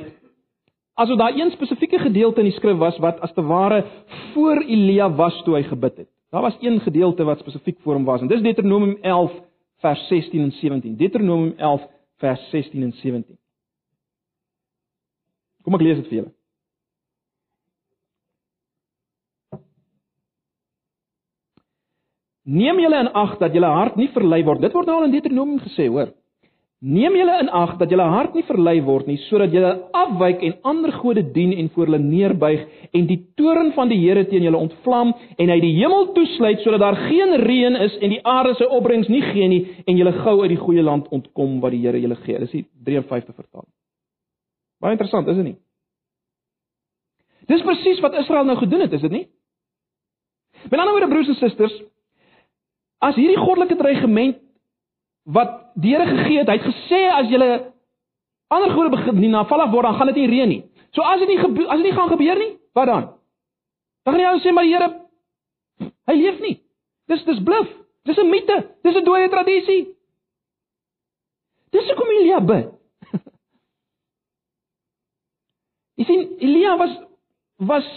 [0.98, 3.84] asof daar een spesifieke gedeelte in die skrif was wat as te ware
[4.32, 6.10] voor Elia was toe hy gebid het.
[6.30, 9.36] Daar was een gedeelte wat spesifiek vir hom was en dis Deuteronomium 11
[9.82, 10.96] vers 16 en 17.
[10.96, 11.86] Deuteronomium 11
[12.18, 13.38] vers 16 en 17.
[15.62, 16.37] Kom ek lees dit vir julle.
[22.48, 24.62] Neem julle in ag dat julle hart nie verlei word.
[24.64, 26.14] Dit word nou al in Deuteronomium gesê, hoor.
[26.78, 30.52] Neem julle in ag dat julle hart nie verlei word nie sodat julle afwyk en
[30.70, 32.60] ander gode dien en voor hulle neerbuig
[32.94, 36.84] en die toorn van die Here teen julle ontvlam en hy die hemel toesluit sodat
[36.84, 40.36] daar geen reën is en die aarde sy opbrengs nie gee nie en julle gou
[40.44, 42.38] uit die goeie land ontkom wat die Here julle gee.
[42.46, 43.72] Dis die 53 vertaling.
[44.78, 45.58] Baie interessant, is dit nie?
[47.50, 49.26] Dis presies wat Israel nou gedoen het, is dit nie?
[50.70, 51.74] Met ander woorde broers en susters,
[53.04, 54.38] as hierdie goddelike dreigement
[55.28, 56.48] wat die Here gegee het.
[56.48, 57.50] Hy het gesê as julle
[58.48, 60.62] ander gode begin na val af word, dan gaan dit nie reën nie.
[60.96, 63.10] So as dit nie gebeur, as dit nie gaan gebeur nie, wat dan?
[64.04, 64.88] Dan gaan jy ou sê maar die Here
[66.08, 66.56] hy leef nie.
[67.08, 67.68] Dis dis bluf.
[68.08, 68.56] Dis 'n mite.
[68.82, 69.94] Dis 'n dooie tradisie.
[71.70, 72.72] Dis hoekom Elia bid.
[75.98, 76.94] Jy sien Elia was
[77.58, 77.88] was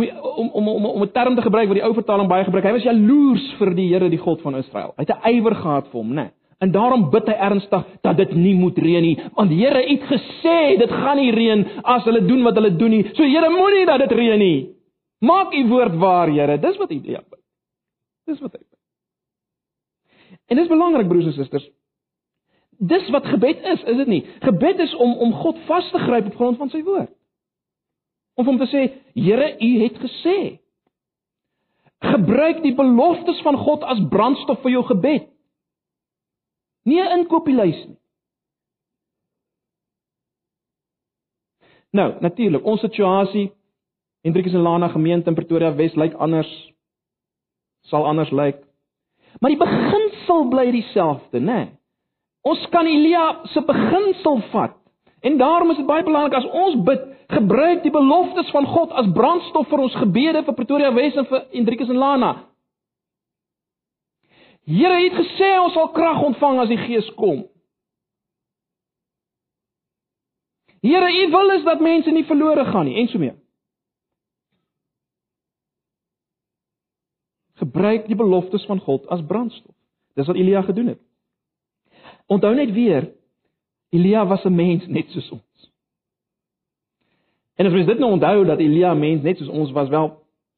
[0.00, 2.64] om om om om 'n term te gebruik wat die ou vertaling baie gebruik.
[2.64, 4.94] Hy was jaloers vir die Here, die God van Israel.
[4.96, 6.14] Hy het 'n ywer gehad vir hom, né?
[6.14, 6.30] Nee.
[6.58, 10.02] En daarom bid hy ernstig dat dit nie moet reën nie, want die Here het
[10.02, 13.04] gesê dit gaan nie reën as hulle doen wat hulle doen nie.
[13.14, 14.74] So Here, moenie dat dit reën nie.
[15.20, 16.58] Maak u woord waar, Here.
[16.58, 17.40] Dis wat hy bid.
[18.26, 18.78] Dis wat hy bid.
[20.48, 21.68] En dis belangrik broers en susters.
[22.78, 24.26] Dis wat gebed is, is dit nie?
[24.40, 27.17] Gebed is om om God vas te gryp op grond van sy woord
[28.38, 28.84] om hom te sê,
[29.18, 30.38] Here, U het gesê.
[31.98, 35.26] Gebruik die beloftes van God as brandstof vir jou gebed.
[36.86, 37.98] Nie 'n inkopieslys nie.
[41.90, 43.50] Nou, natuurlik, ons situasie
[44.22, 46.48] Hendrikus en Lana gemeente in Pretoria Wes lyk anders
[47.88, 48.58] sal anders lyk.
[49.40, 51.54] Maar die beginsel bly dieselfde, né?
[51.54, 51.68] Nee.
[52.42, 54.76] Ons kan Elia se beginsel vat.
[55.20, 59.08] En daarom is dit baie belangrik as ons bid, gebruik die beloftes van God as
[59.12, 62.32] brandstof vir ons gebede vir Pretoria Wes en vir Hendrikus en Lana.
[64.68, 67.44] Here het gesê ons sal krag ontvang as die Gees kom.
[70.84, 73.34] Here, U wil is dat mense nie verlore gaan nie en so mee.
[77.58, 79.74] Gebruik die beloftes van God as brandstof.
[80.14, 81.00] Dis wat Elia gedoen het.
[82.30, 83.10] Onthou net weer,
[83.90, 85.47] Elia was 'n mens net soos ons.
[87.58, 90.12] En as jy dit nou onthou dat Elia mens net soos ons was, wel,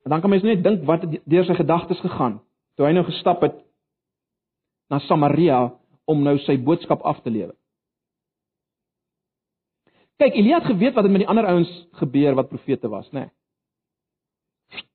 [0.05, 2.41] dan kan mens net dink wat deur sy gedagtes gegaan
[2.77, 3.57] toe hy nou gestap het
[4.93, 5.63] na Samaria
[6.09, 7.55] om nou sy boodskap af te lewer.
[10.21, 13.29] Kyk, Elia het geweet wat met die ander ouens gebeur wat profete was, né?
[13.29, 14.89] Nee.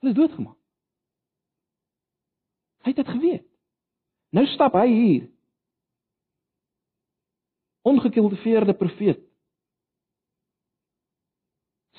[0.00, 0.58] Hulle is doodgemaak.
[2.84, 3.46] Hy het dit geweet.
[4.36, 5.22] Nou stap hy hier.
[7.84, 9.20] Ongekultiveerde profeet.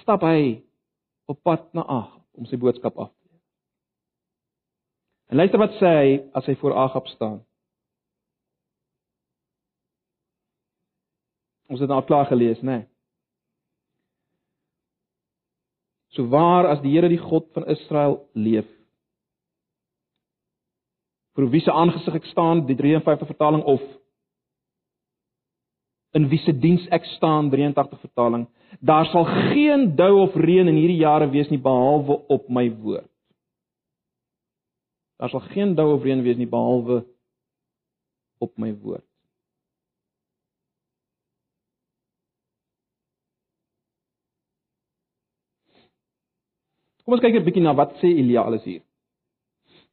[0.01, 0.63] Stap hy
[1.29, 3.43] op pad na Agab om sy boodskap af te lewer.
[5.29, 7.39] En luister wat sê hy as hy voor Agab staan.
[11.69, 12.81] Ons het nou al klaar gelees, né?
[12.81, 12.89] Nee.
[16.15, 18.67] So waar as die Here die God van Israel leef.
[21.35, 23.83] Vir wie se aangesig ek staan, die 53 vertaling of
[26.15, 28.45] in wie se diens ek staan, 83 vertaling.
[28.79, 33.09] Daar sal geen dou of reën in hierdie jare wees nie behalwe op my woord.
[35.19, 37.03] Daar sal geen dou of reën wees nie behalwe
[38.43, 39.03] op my woord.
[47.05, 48.81] Kom ons kyk 'n bietjie na wat sê Elia alles hier.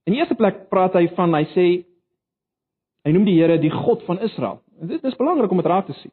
[0.06, 1.66] In die eerste plek praat hy van hy sê
[3.04, 4.62] hy noem die Here die God van Israel.
[4.82, 6.10] En dit is belangrik om dit raak te sien.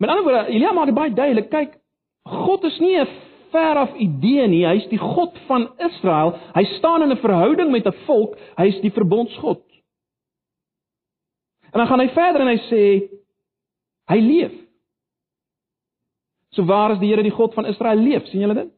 [0.00, 1.76] Met ander woorde, Elia maak dit baie duidelik, kyk,
[2.24, 3.08] God is nie 'n
[3.52, 6.38] veraf idee nie, hy is die God van Israel.
[6.54, 9.62] Hy staan in 'n verhouding met 'n volk, hy is die verbondsgod.
[11.72, 13.08] En dan gaan hy verder en hy sê
[14.08, 14.52] hy leef.
[16.50, 18.26] So waar is die Here die God van Israel leef?
[18.26, 18.72] sien julle dit?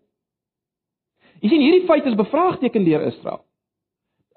[1.40, 3.44] Jy sien hierdie feit is bevraagteken deur Israel.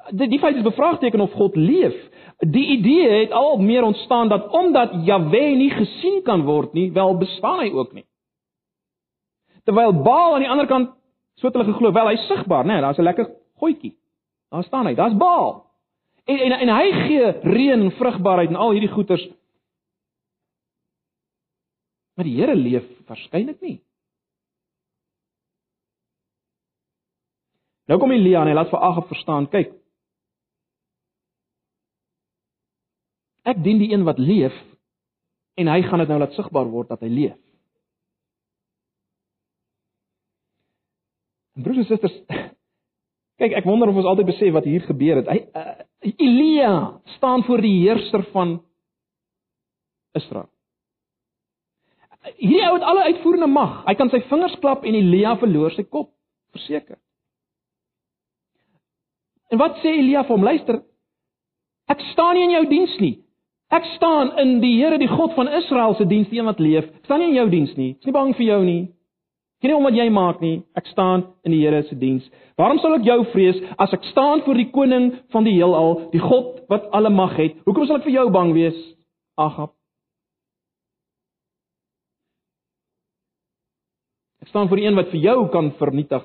[0.10, 1.96] Die, die feit is bevraagteken of God leef.
[2.38, 7.18] Die idee het al meer ontstaan dat omdat Jahwe nie gesien kan word nie, wel
[7.18, 8.06] bestaan hy ook nie.
[9.64, 10.94] Terwyl Baal aan die ander kant
[11.38, 12.78] so het hulle geglo, wel hy's sigbaar, né?
[12.78, 13.28] Nee, daar's 'n lekker
[13.60, 13.98] goetjie.
[14.50, 15.66] Daar staan hy, daar's Baal.
[16.26, 19.28] En en en hy gee reën en vrugbaarheid en al hierdie goeters.
[22.16, 23.82] Maar die Here leef waarskynlik nie.
[27.88, 29.72] Nou kom Elia en hy laat vir Agab verstaan, kyk.
[33.48, 34.56] Ek dien die een wat leef
[35.58, 37.38] en hy gaan dit nou laat sigbaar word dat hy leef.
[41.58, 42.18] En broers en susters,
[43.42, 45.32] kyk, ek wonder of ons altyd besef wat hier gebeur het.
[45.32, 46.74] Hy uh, Elia
[47.16, 48.60] staan voor die heerser van
[50.18, 50.50] Israel.
[52.36, 53.82] Hierdie ou het alle uitvoerende mag.
[53.88, 56.12] Hy kan sy vingers klap en Elia verloor sy kop,
[56.54, 57.00] verseker.
[59.48, 60.46] En wat sê Elia vir hom?
[60.46, 60.82] Luister.
[61.88, 63.16] Ek staan nie in jou diens nie.
[63.68, 66.86] Ek staan in die Here, die God van Israel se diens, die een wat leef.
[67.02, 67.90] Ek staan nie in jou diens nie.
[67.98, 68.84] Ek's nie bang vir jou nie.
[69.64, 70.62] Geen om wat jy maak nie.
[70.78, 72.26] Ek staan in die Here se diens.
[72.58, 76.22] Waarom sal ek jou vrees as ek staan voor die koning van die heelal, die
[76.24, 77.58] God wat alle mag het?
[77.68, 78.78] Hoekom sal ek vir jou bang wees?
[79.38, 79.74] Agab.
[84.42, 86.24] Ek staan voor die een wat vir jou kan vernietig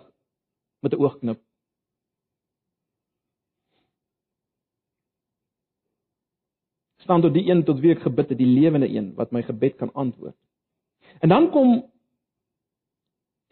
[0.82, 1.40] met 'n oogknip.
[7.02, 9.76] Staan tot die een tot wie ek gebid het, die lewende een wat my gebed
[9.76, 10.36] kan antwoord.
[11.20, 11.82] En dan kom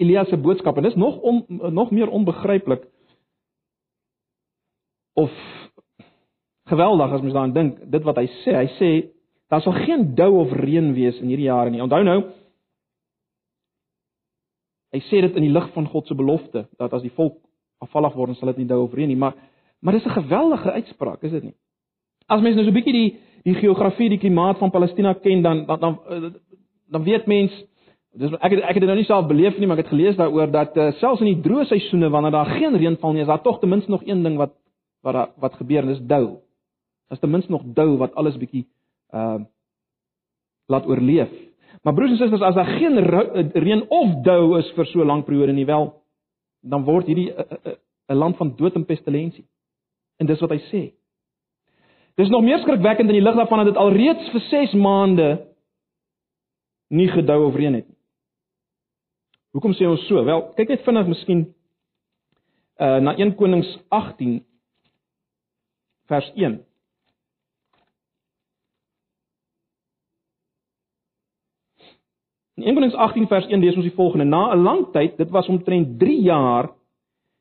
[0.00, 2.86] Elia se boodskap en dis nog on, nog meer onbegryplik
[5.12, 5.32] of
[6.70, 8.90] geweldig as mens daaraan dink, dit wat hy sê, hy sê
[9.50, 11.82] daar sal geen dou of reën wees in hierdie jare nie.
[11.82, 12.20] Onthou nou
[14.90, 17.36] Hy sê dit in die lig van God se belofte dat as die volk
[17.84, 19.36] afvallig word, sal dit nie dou of reën nie, maar
[19.80, 21.54] maar dis 'n geweldige uitspraak, is dit nie?
[22.26, 25.66] As mens nou so 'n bietjie die die geografie, die klimaat van Palestina ken, dan
[25.66, 26.30] dan dan, eh,
[26.90, 27.54] dan weet mens
[28.12, 30.16] dis ek het, ek het dit nou nie self beleef nie, maar ek het gelees
[30.18, 33.30] daaroor dat uh, selfs in die droë seisoene wanneer daar geen reën val nie, is
[33.30, 34.56] daar tog ten minste nog een ding wat
[35.02, 36.40] wat daar wat gebeur en dis dou.
[37.08, 38.66] Daar's ten minste nog dou wat alles bietjie
[39.14, 39.40] uh
[40.70, 41.30] laat oorleef.
[41.82, 42.98] Maar broers en susters, as daar geen
[43.52, 46.02] reën of dou is vir so 'n lang periode nie, wel
[46.62, 47.32] dan word hierdie
[48.08, 49.44] 'n land van dood en pestilensie.
[50.18, 50.82] En dis wat hy sê.
[52.14, 55.28] Dis nog meer skrikwekkend in die lig daarvan dat dit alreeds vir 6 maande
[56.90, 57.96] nie gedou of reën het nie.
[59.54, 60.22] Hoekom sê ons so?
[60.24, 61.46] Wel, kyk net vinnig miskien
[62.80, 64.40] uh na 1 Konings 18
[66.08, 66.60] vers 1.
[72.60, 75.30] In 1 Konings 18 vers 1 lees ons die volgende: Na 'n lang tyd, dit
[75.30, 76.70] was omtrent 3 jaar,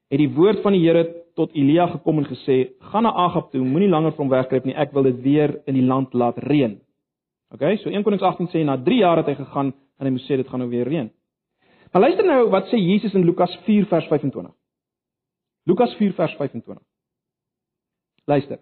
[0.10, 2.58] het die woord van die Here tot Elia gekom en gesê:
[2.92, 4.76] "Gaan na Agab toe, moenie langer van hom wegkruip nie.
[4.76, 6.80] Ek wil dit weer in die land laat reën."
[7.52, 10.28] OK, so 1 Konings 18 sê na 3 jaar het hy gegaan en hy moes
[10.28, 11.10] sê dit gaan nou weer reën.
[11.92, 14.54] Maar luister nou wat sê Jesus in Lukas 4 vers 25.
[15.66, 16.78] Lukas 4 vers 25.
[18.26, 18.60] Luister.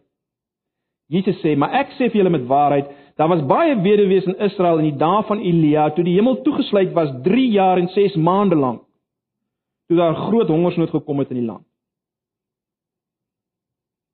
[1.09, 2.87] Jesus sê, "Maar ek sê vir julle met waarheid,
[3.17, 6.93] daar was baie weduwees in Israel in die dae van Elia toe die hemel toegesluit
[6.93, 8.81] was 3 jaar en 6 maande lank.
[9.87, 11.66] Toe daar groot hongersnood gekom het in die land."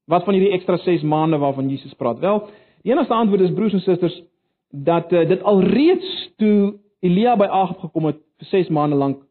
[0.06, 2.20] Wat van hierdie ekstra 6 maande waarvan Jesus praat?
[2.20, 2.42] Wel,
[2.84, 4.22] die enigste antwoord is broers en susters
[4.70, 9.22] dat uh, dit alreeds toe Elia by Agab gekom het vir 6 maande lank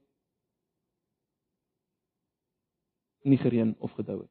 [3.23, 4.31] nie gereën of gedou het.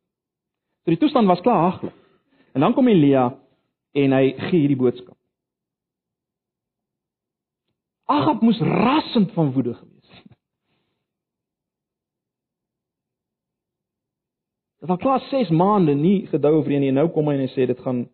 [0.83, 1.95] So die toestand was klaar haglik.
[2.51, 3.29] En dan kom Elia
[3.91, 5.17] en hy gee hierdie boodskap.
[8.11, 10.37] Agab moes rassend van woede gewees het.
[14.81, 17.51] Dit was klaar 6 maande nie gedou of reën nie nou kom hy en hy
[17.53, 18.07] sê dit gaan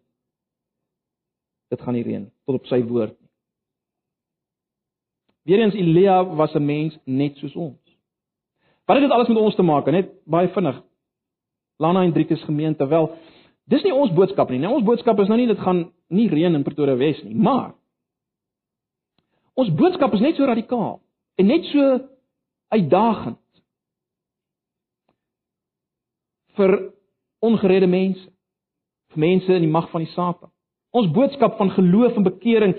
[1.71, 3.29] dit gaan nie reën tot op sy woord nie.
[5.47, 7.79] Weerens Elia was 'n mens net soos ons.
[8.85, 9.85] Wat het dit alles met ons te maak?
[9.85, 10.83] Net baie vinnig.
[11.79, 13.15] Lana en Driekus gemeente wel.
[13.63, 14.59] Dis nie ons boodskap nie.
[14.59, 17.73] Nou ons boodskap is nou nie dit gaan nie reën in Pretoria Wes nie, maar
[19.53, 21.01] ons boodskap is net so radikaal
[21.35, 21.99] en net so
[22.67, 23.37] uitdagend
[26.57, 26.75] vir
[27.45, 28.27] ongeredde mense,
[29.13, 30.51] vir mense in die mag van die Satan.
[30.95, 32.75] Ons boodskap van geloof en bekering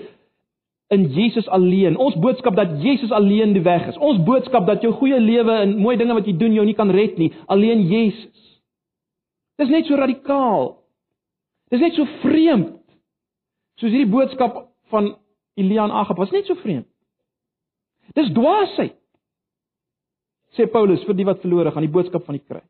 [0.89, 1.97] in Jesus alleen.
[1.97, 3.97] Ons boodskap dat Jesus alleen die weg is.
[3.97, 6.89] Ons boodskap dat jou goeie lewe en mooi dinge wat jy doen jou nie kan
[6.93, 8.45] red nie, alleen Jesus.
[9.61, 10.71] Dis net so radikaal.
[11.69, 12.79] Dis net so vreemd.
[13.79, 15.13] Soos hierdie boodskap van
[15.59, 16.87] Elia en Agab was net so vreemd.
[18.17, 18.97] Dis dwaasheid.
[20.57, 22.65] Sê Paulus vir die wat verlore gaan die boodskap van die kruis.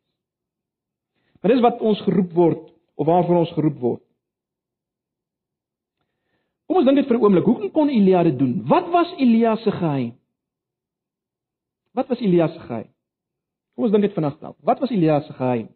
[1.39, 4.03] Maar dis wat ons geroep word of waarvoor ons geroep word.
[6.67, 7.45] Kom ons dink dit vir 'n oomblik.
[7.45, 8.61] Hoekom kon Elia dit doen?
[8.67, 10.13] Wat was Elia se geheim?
[11.93, 12.89] Wat was Elia se geheim?
[13.75, 14.53] Kom ons dink dit vanaand nou.
[14.59, 15.69] Wat was Elia se geheim?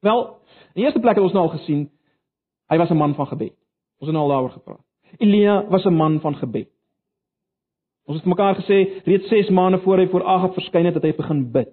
[0.00, 0.40] Wel,
[0.74, 1.90] in die eerste plek het ons nou al gesien
[2.68, 3.54] hy was 'n man van gebed.
[4.00, 4.84] Ons het nou al daaroor gepraat.
[5.18, 6.68] Elia was 'n man van gebed.
[8.04, 11.14] Ons het mekaar gesê reeds 6 maande voor hy voor Agab verskyn het, het hy
[11.16, 11.68] begin bid.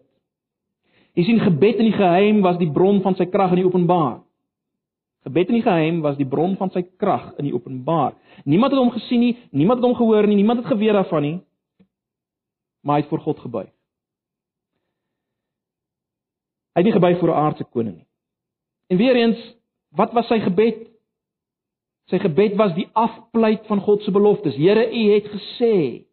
[1.13, 4.21] Jy sien gebed in die geheim was die bron van sy krag in die openbaar.
[5.28, 8.15] Gebed in die geheim was die bron van sy krag in die openbaar.
[8.45, 11.38] Niemand het hom gesien nie, niemand het hom gehoor nie, niemand het geweet daarvan nie.
[12.82, 13.69] Maar hy het voor God gebuig.
[16.71, 18.08] Hy het nie gebuig voor 'n aardse koning nie.
[18.88, 19.39] En weer eens,
[19.89, 20.88] wat was sy gebed?
[22.06, 24.56] Sy gebed was die afpleit van God se beloftes.
[24.56, 26.06] Here, U het gesê.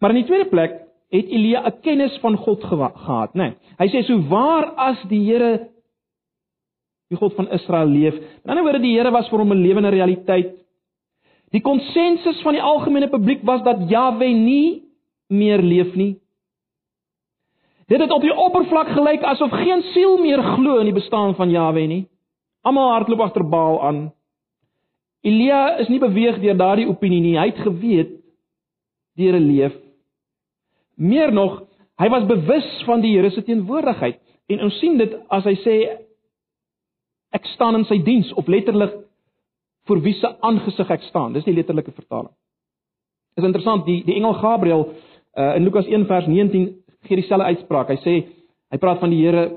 [0.00, 0.80] Maar in die tweede plek
[1.18, 3.42] het Elia 'n kennis van God gehad, né?
[3.42, 5.70] Nee, hy sê so waar as die Here
[7.10, 8.14] die God van Israel leef.
[8.14, 10.54] In ander woorde, die Here was vir hom 'n lewende realiteit.
[11.50, 14.82] Die konsensus van die algemene publiek was dat Jahwe nie
[15.28, 16.18] meer leef nie.
[17.86, 21.50] Dit het op die oppervlak gelyk asof geen siel meer glo in die bestaan van
[21.50, 22.06] Jahwe nie.
[22.62, 24.12] Almal hardloop agter Baal aan.
[25.22, 27.38] Elia is nie beweeg deur daardie opinie nie.
[27.38, 28.10] Hy het geweet
[29.16, 29.83] die Here leef.
[30.94, 31.62] Meer nog,
[32.00, 34.20] hy was bewus van die Here se teenwoordigheid.
[34.52, 35.76] En ons sien dit as hy sê
[37.34, 38.94] ek staan in sy diens of letterlik
[39.88, 41.34] vir wie se aangesig ek staan.
[41.34, 42.32] Dis die letterlike vertaling.
[43.38, 46.68] Is interessant die die engel Gabriël uh, in Lukas 1 vers 19
[47.08, 47.90] gee dieselfde uitspraak.
[47.90, 48.14] Hy sê
[48.70, 49.48] hy praat van die Here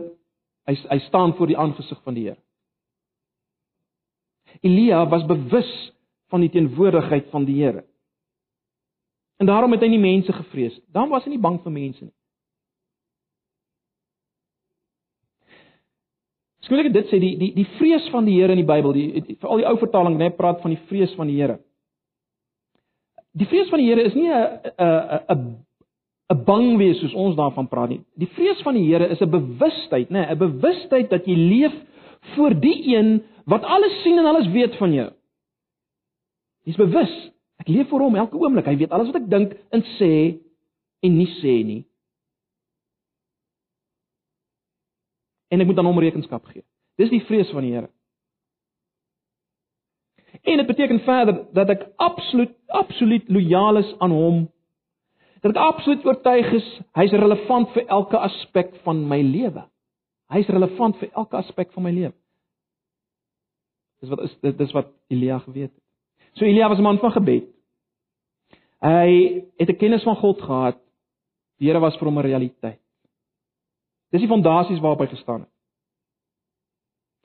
[0.68, 2.40] hy hy staan voor die aangesig van die Here.
[4.66, 5.70] Elia was bewus
[6.32, 7.86] van die teenwoordigheid van die Here.
[9.38, 10.80] En daarom het hy nie mense gevrees.
[10.94, 12.14] Dan was hy nie bang vir mense nie.
[16.68, 19.62] Skielik dit sê die die die vrees van die Here in die Bybel, die veral
[19.62, 21.62] die ou vertaling net praat van die vrees van die Here.
[23.38, 25.46] Die vrees van die Here is nie 'n 'n 'n
[26.34, 28.02] 'n bang wees soos ons daarvan praat nie.
[28.18, 31.76] Die vrees van die Here is 'n bewustheid, nê, 'n bewustheid dat jy leef
[32.36, 35.12] voor die een wat alles sien en alles weet van jou.
[36.66, 37.32] Jy's bewus.
[37.62, 38.68] Ek leef vir hom elke oomblik.
[38.70, 40.12] Hy weet alles wat ek dink en sê
[41.06, 41.84] en nie sê nie.
[45.48, 46.64] en ek moet aan hom rekenskap gee.
[47.00, 47.90] Dis die vrees van die Here.
[50.44, 54.46] En dit beteken verder dat ek absoluut absoluut lojaal is aan hom.
[55.42, 56.68] Dat ek absoluut oortuig is
[57.00, 59.64] hy's relevant vir elke aspek van my lewe.
[60.34, 62.16] Hy's relevant vir elke aspek van my lewe.
[64.04, 65.84] Dis wat is dis wat Elia geweet het.
[66.38, 67.44] So Elia was 'n man van gebed.
[68.80, 70.78] Hy het 'n kennis van God gehad.
[71.58, 72.80] Die Here was vir hom 'n realiteit.
[74.12, 75.50] Dis die fondasies waarop hy gestaan het.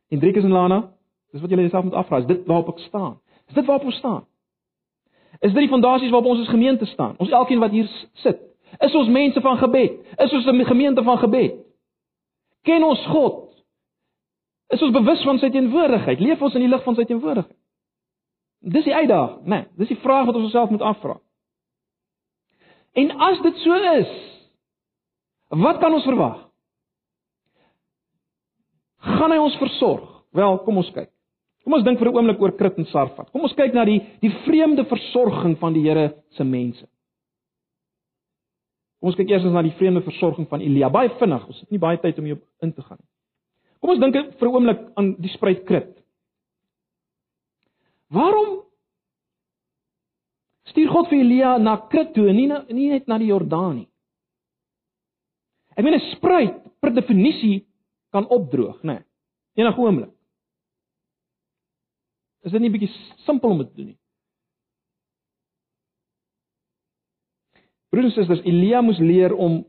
[0.08, 0.92] Hendrikus en Lana,
[1.30, 3.20] dis wat julle jouself moet afvra, is dit waarop ek staan?
[3.48, 4.26] Is dit waarop ons staan?
[5.40, 7.14] Is dit die fondasies waarop ons as gemeente staan?
[7.18, 8.40] Ons elkeen wat hier sit,
[8.78, 9.92] is ons mense van gebed?
[10.18, 11.54] Is ons 'n gemeente van gebed?
[12.62, 13.64] Ken ons God?
[14.68, 16.20] Is ons bewus van sy teenwoordigheid?
[16.20, 17.61] Leef ons in die lig van sy teenwoordigheid?
[18.62, 19.56] Dis die uitdaging, né?
[19.56, 21.16] Nee, dis die vraag wat ons onsself moet afvra.
[22.94, 24.12] En as dit so is,
[25.48, 26.38] wat kan ons verwag?
[29.02, 30.06] Gaan hy ons versorg?
[30.36, 31.10] Wel, kom ons kyk.
[31.62, 33.30] Kom ons dink vir 'n oomblik oor Krit en Sarfat.
[33.30, 36.86] Kom ons kyk na die die vreemde versorging van die Here se mense.
[39.00, 40.88] Kom ons kyk eers na die vreemde versorging van Elia.
[40.88, 43.08] Baie vinnig, ons het nie baie tyd om hier in te gaan nie.
[43.80, 46.01] Kom ons dink vir 'n oomblik aan die spruit Krit.
[48.12, 48.60] Waarom
[50.68, 53.88] stuur God vir Elia na Krit toe en nie nie net na die Jordaan nie?
[55.76, 57.66] Ek meen 'n spruit per definisie
[58.12, 59.00] kan opdroog, né?
[59.56, 60.12] Nee, enige oomblik.
[62.44, 62.92] Is dit nie 'n bietjie
[63.24, 63.98] simpel om dit te doen nie?
[67.90, 69.64] Broers en susters, Elia moes leer om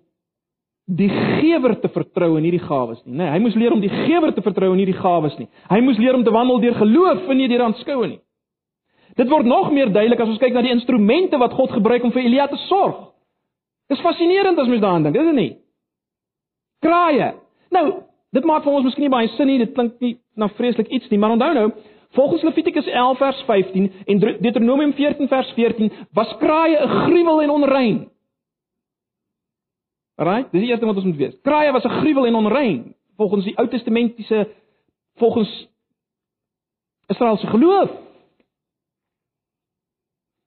[0.86, 3.24] die gewer te vertrou en nie die gawes nie, né?
[3.24, 5.48] Nee, hy moes leer om die gewer te vertrou en nie die gawes nie.
[5.70, 8.22] Hy moes leer om te wandel deur geloof en nie deur aanskoue nie.
[9.16, 12.12] Dit word nog meer duidelik as ons kyk na die instrumente wat God gebruik om
[12.12, 13.12] vir Elia te sorg.
[13.90, 15.52] Dis fascinerend as mens daaraan dink, is dit nie?
[16.82, 17.34] Kraaie.
[17.70, 17.86] Nou,
[18.34, 21.12] dit maak vir ons miskien nie baie sin nie, dit klink nie na vreeslik iets
[21.12, 21.68] nie, maar onthou nou,
[22.14, 27.50] Volgens Levitikus 11 vers 15 en Deuteronomium 14 vers 14 was kraaie 'n gruwel en
[27.50, 28.10] onrein.
[30.16, 30.52] Right?
[30.52, 31.42] Dis die eerste wat ons moet weet.
[31.42, 34.48] Kraaie was 'n gruwel en onrein volgens die Ou Testamentiese
[35.16, 35.70] volgens
[37.08, 37.90] Israel se geloof.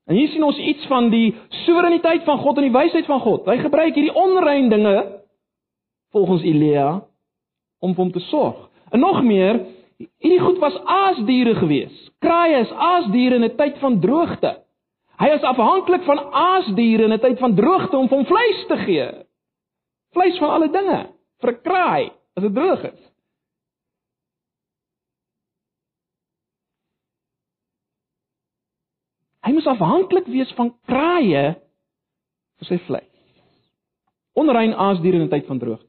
[0.06, 3.46] En hier sien ons iets van die soewereiniteit van God en die wysheid van God.
[3.46, 5.22] Hy gebruik hierdie onrein dinge
[6.12, 7.02] volgens Elia
[7.80, 8.68] om hom te sorg.
[8.90, 9.64] En nog meer,
[9.96, 11.94] Hierdie goed was aasdiere gewees.
[12.20, 14.52] Kraaie is aasdiere in 'n tyd van droogte.
[15.16, 19.08] Hy is afhanklik van aasdiere in 'n tyd van droogte om hom vleis te gee.
[20.12, 21.06] Vleis van alle dinge
[21.40, 23.05] vir 'n kraai as dit droog is.
[29.46, 31.54] Hy moes afhanklik wees van kraaie
[32.58, 33.12] vir sy vleis.
[34.36, 35.86] Onrein aasdiere in 'n tyd van droogte.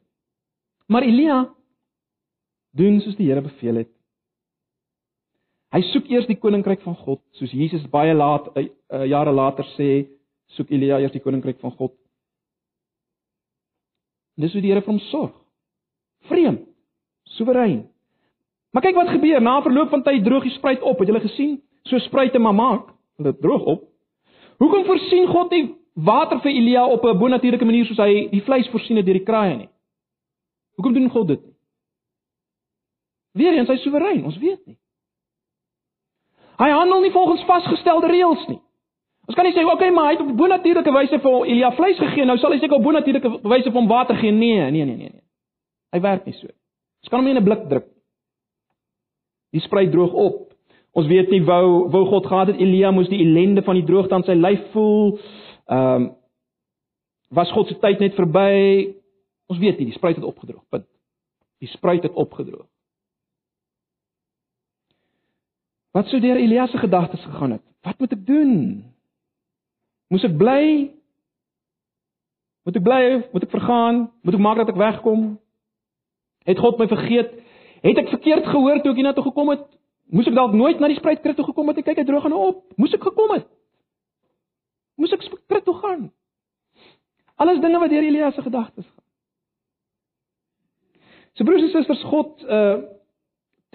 [0.88, 1.50] Maar Elia
[2.72, 3.90] doen soos die Here beveel het.
[5.74, 9.66] Hy soek eers die koninkryk van God, soos Jesus baie laat uh, uh, jare later
[9.76, 10.08] sê,
[10.56, 11.94] soek Elia eers die koninkryk van God.
[14.38, 15.34] Dis hoe die Here vir hom sorg.
[16.30, 16.68] Vreemd,
[17.24, 17.90] soewerein.
[18.72, 21.00] Maar kyk wat gebeur, na verloop van tyd droog die spruit op.
[21.00, 21.58] Het julle gesien?
[21.84, 23.84] So spruite maar maak, dit droog op.
[24.58, 28.70] Hoekom voorsien God nie water vir Elia op 'n bonatuurlike manier soos hy die vleis
[28.70, 29.70] voorsien het deur die kraaie nie?
[30.76, 31.42] Hoekom doen God dit?
[33.32, 34.78] Weerens hy soewerein, ons weet nie.
[36.58, 38.62] Hy handel nie volgens vasgestelde reëls nie.
[39.28, 41.98] Ons kan nie sê, "Oké, okay, maar hy het op bonatuurlike wyse vir Elia vleis
[41.98, 44.96] gegee, nou sal hy seker op bonatuurlike wyse vir hom water gee." Nee, nee, nee,
[44.96, 45.24] nee, nee.
[45.92, 46.48] Hy werk nie so.
[46.48, 47.88] Ons kan hom nie in 'n blik druk.
[49.52, 50.47] Die sprei droog op.
[50.98, 54.18] Ons weet nie wou wou God gehad het Elia moes die ellende van die droogte
[54.18, 55.18] aan sy lyf voel.
[55.70, 56.16] Ehm um,
[57.30, 58.96] was God se tyd net verby?
[59.52, 60.64] Ons weet nie, die spruit het opgedroog.
[60.72, 60.88] Punt.
[61.60, 62.66] Die spruit het opgedroog.
[65.92, 67.64] Wat sou deur Elias se gedagtes gegaan het?
[67.82, 68.54] Wat moet ek doen?
[70.08, 70.64] Moes ek bly?
[72.64, 73.04] Moet ek bly?
[73.34, 74.06] Moet ek vergaan?
[74.22, 75.30] Moet ek maak dat ek wegkom?
[76.48, 77.34] Het God my vergeet?
[77.84, 79.68] Het ek verkeerd gehoor toe ek hiernatoe gekom het?
[80.14, 82.36] Moes ek dalk nooit na die spruitkrit toe gekom het en kyk hy droog gaan
[82.36, 82.62] op?
[82.80, 83.48] Moes ek gekom het?
[84.98, 86.06] Moes ek spruitkrit toe gaan?
[87.38, 89.04] Alles dinge wat deur Elias se gedagtes gaan.
[91.38, 92.78] So broers en susters, God uh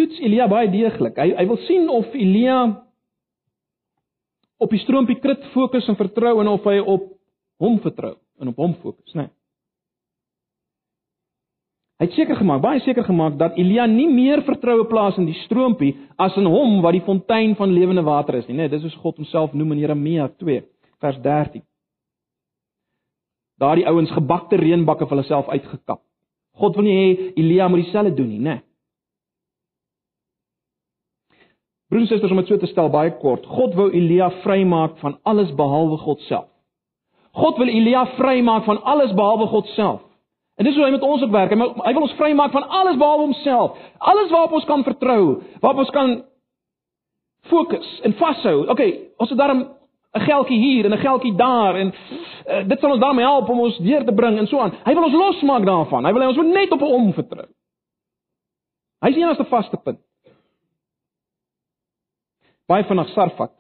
[0.01, 1.19] toets Elia baie deeglik.
[1.21, 2.63] Hy hy wil sien of Elia
[4.63, 7.11] op die stroompie krit fokus en vertrou en of hy op
[7.61, 9.27] hom vertrou en op hom fokus, né?
[9.27, 9.42] Nee.
[12.03, 15.37] Hy het seker gemaak, baie seker gemaak dat Elia nie meer vertroue plaas in die
[15.45, 18.67] stroompie as in hom wat die fontein van lewende water is nie, né?
[18.67, 20.65] Nee, dis hoe God homself noem in Jeremia 2
[20.99, 21.63] vers 13.
[23.63, 26.03] Daardie ouens gebakte reënbakke vir hulle self uitgekap.
[26.59, 28.59] God wil nie hê Elia moet dieselfde doen nie, né?
[28.59, 28.67] Nee.
[31.93, 35.21] Broers en susters, om dit so te stel baie kort, God wou Elia vrymaak van
[35.23, 36.49] alles behalwe God self.
[37.39, 40.09] God wil Elia vrymaak van alles behalwe God self.
[40.57, 41.53] En dis hoe hy met ons ook werk.
[41.55, 43.79] Hy, hy wil ons vrymaak van alles behalwe homself.
[43.99, 45.23] Alles waarop ons kan vertrou,
[45.61, 46.19] waarop ons kan
[47.49, 48.67] fokus en vashou.
[48.75, 49.65] Okay, ons het daarom
[50.13, 53.61] 'n geldjie hier en 'n geldjie daar en uh, dit sal ons daarmee help om
[53.61, 54.75] ons deur te bring en so aan.
[54.85, 56.05] Hy wil ons losmaak daarvan.
[56.05, 57.47] Hy wil ons net op hom vertrou.
[59.01, 60.01] Hy is die enigste vaste punt.
[62.67, 63.53] Baie vinnig Sarfat.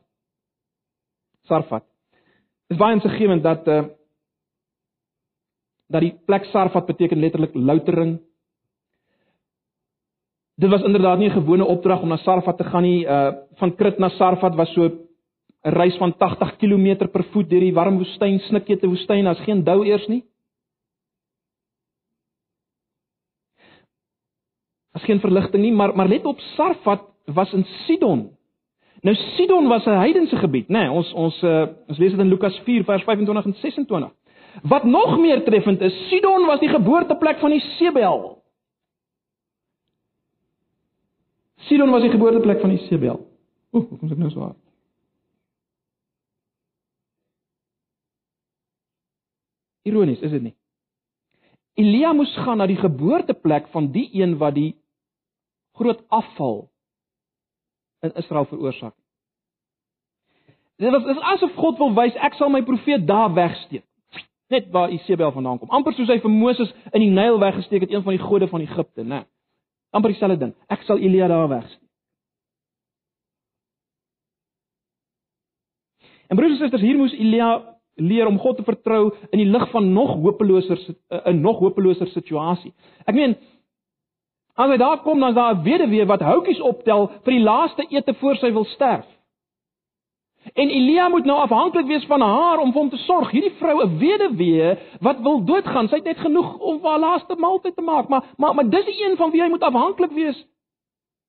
[1.49, 1.85] Sarfat.
[2.69, 3.83] Dit is baie insiggewend dat uh
[5.93, 8.17] dat die plek Sarfat beteken letterlik loutering.
[10.57, 13.05] Dit was inderdaad nie 'n gewone opdrag om na Sarfat te gaan nie.
[13.05, 14.99] Uh van Krit na Sarfat was so 'n
[15.71, 19.85] reis van 80 km per voet deur die warm woestyn, snikete woestyn, daar's geen dou
[19.87, 20.25] eers nie.
[24.93, 28.31] Daar's geen verligting nie, maar maar let op Sarfat was in Sidon.
[29.03, 30.79] Nou Sidon was 'n heidense gebied, nê?
[30.79, 34.11] Nee, ons ons uh, ons lees dit in Lukas 4 vers 25 en 26.
[34.63, 38.43] Wat nog meer treffend is, Sidon was die geboorteplek van die Sebel.
[41.57, 43.21] Sidon was die geboorteplek van die Sebel.
[43.73, 44.59] Ooh, hoe kom ek nou so aan?
[49.89, 50.57] Ironies, is dit nie?
[51.81, 54.75] Elia moes gaan na die geboorteplek van die een wat die
[55.79, 56.69] groot afval
[58.05, 58.95] in Israel veroorsaak.
[60.77, 63.87] Dit was dit is asof God wil wys ek sal my profeet daar wegsteek.
[64.53, 65.71] Net waar Isebel vandaan kom.
[65.73, 68.65] Amper soos hy vir Moses in die Nyl weggesteek het, een van die gode van
[68.65, 69.25] Egipte, né?
[69.97, 70.53] Amper dieselfde ding.
[70.73, 71.81] Ek sal Elia daar wegsteek.
[76.33, 77.51] En broers en susters, hier moes Elia
[78.01, 80.79] leer om God te vertrou in die lig van nog hopeloser
[81.29, 82.73] 'n nog hopeloser situasie.
[83.07, 83.37] Ek meen
[84.57, 87.87] as hy daar kom dan is daar 'n weduwee wat houtjies optel vir die laaste
[87.89, 89.07] ete voor sy wil sterf.
[90.53, 93.31] En Elia moet nou afhanklik wees van haar om vir hom te sorg.
[93.31, 97.35] Hierdie vrou, 'n weduwee wat wil doodgaan, sy het net genoeg om vir haar laaste
[97.35, 100.47] maaltyd te maak, maar maar maar dis die een van wie hy moet afhanklik wees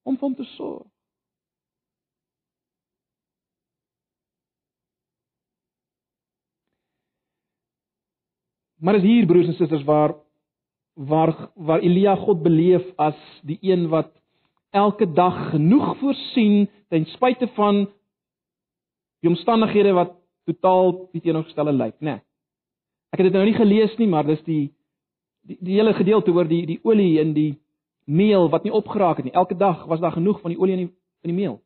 [0.03, 0.87] om vir hom te sorg.
[8.83, 10.15] Maar is hier broers en susters waar
[10.93, 14.11] waar waar Elia God beleef as die een wat
[14.69, 17.87] elke dag genoeg voorsien ten spyte van
[19.23, 20.15] die omstandighede wat
[20.49, 22.17] totaal teenoorgestelde lyk, né?
[22.17, 22.21] Nee.
[23.13, 24.73] Ek het dit nou nie gelees nie, maar dis die
[25.47, 27.51] die, die hele gedeelte oor die die olie in die
[28.09, 29.35] meel wat nie opgeraak het nie.
[29.35, 30.91] Elke dag was daar genoeg van die olie in die
[31.23, 31.59] in die meel.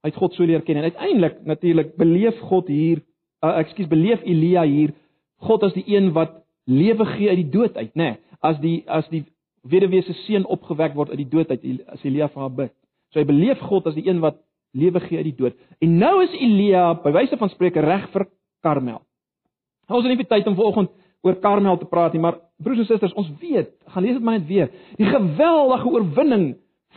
[0.00, 3.02] Hy het God so leer ken en uiteindelik natuurlik beleef God hier
[3.44, 4.94] uh, ekskuus beleef Elia hier
[5.44, 8.12] God as die een wat lewe gee uit die dood uit, nê?
[8.14, 9.24] Nee, as die as die
[9.68, 12.72] weduwee se seun opgewek word uit die dood uit as Elia vir haar bid.
[13.12, 14.38] So hy beleef God as die een wat
[14.72, 15.56] lewe gee uit die dood.
[15.80, 18.26] En nou is Elia by wyse van spreuke reg vir
[18.64, 19.00] Karmel.
[19.90, 20.92] Ons het nie tyd om vanoggend
[21.26, 24.38] oor Karmel te praat nie, maar broers en susters, ons weet, gaan lees dit maar
[24.38, 26.46] net weer, die geweldige oorwinning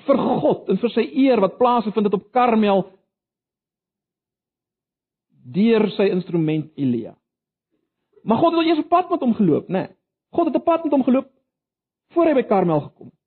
[0.08, 2.86] vir God en vir sy eer wat plaasgevind het op Karmel
[5.44, 7.18] deur sy instrument Elia.
[8.24, 9.88] Maar God het al eers op pad met hom geloop, né?
[9.88, 9.96] Nee.
[10.34, 11.28] God het 'n pad met hom geloop
[12.14, 13.20] voor hy by Karmel gekom het.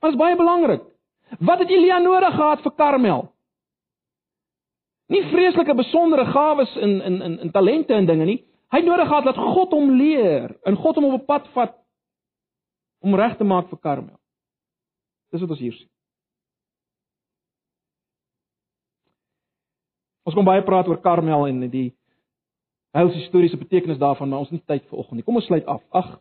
[0.00, 0.93] Maar dit is baie belangrik.
[1.38, 3.24] Wat het Elia nodig gehad vir Karmel?
[5.06, 8.44] Nie vreeslike besondere gawes in in in in talente en dinge nie.
[8.72, 11.74] Hy nodig gehad dat God hom leer en God hom op 'n pad vat
[13.00, 14.18] om reg te maak vir Karmel.
[15.30, 15.88] Dis wat ons hier sien.
[20.24, 21.92] Ons kom baie praat oor Karmel en die
[22.96, 25.22] heil historiese betekenis daarvan, maar ons het nie tyd vir oggend nie.
[25.22, 25.82] Kom ons sluit af.
[25.90, 26.20] Ag.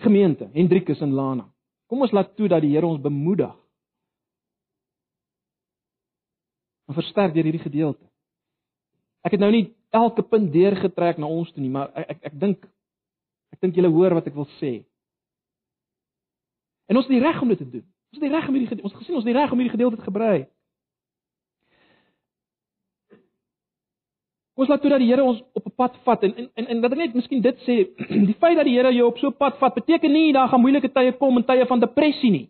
[0.00, 1.50] Gemeente, Hendrikus en Lana.
[1.90, 3.50] Kom ons laat toe dat die Here ons bemoedig.
[6.86, 8.06] En versterk deur hierdie gedeelte.
[9.26, 9.64] Ek het nou nie
[9.94, 12.68] elke punt deurgetrek na ons toe nie, maar ek ek, ek dink
[13.50, 14.72] ek dink julle hoor wat ek wil sê.
[16.86, 17.86] En ons het die reg om dit te doen.
[18.10, 19.98] Ons het die reg om hierdie ons gesien ons het die reg om hierdie gedeelte
[19.98, 20.48] te gebruik.
[24.60, 26.92] Ons laat toe dat die Here ons op 'n pad vat en en en dat
[26.92, 27.76] ek net miskien dit sê,
[28.28, 30.60] die feit dat die Here jou op so 'n pad vat, beteken nie daar gaan
[30.60, 32.48] moeilike tye kom en tye van depressie nie.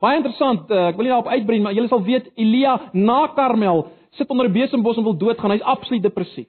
[0.00, 3.86] Baie interessant, uh, ek wil nie daarop uitbrei maar julle sal weet Elia na Karmel
[4.10, 5.50] sit onder 'n besembos en wil doodgaan.
[5.50, 6.48] Hy's absoluut depressief.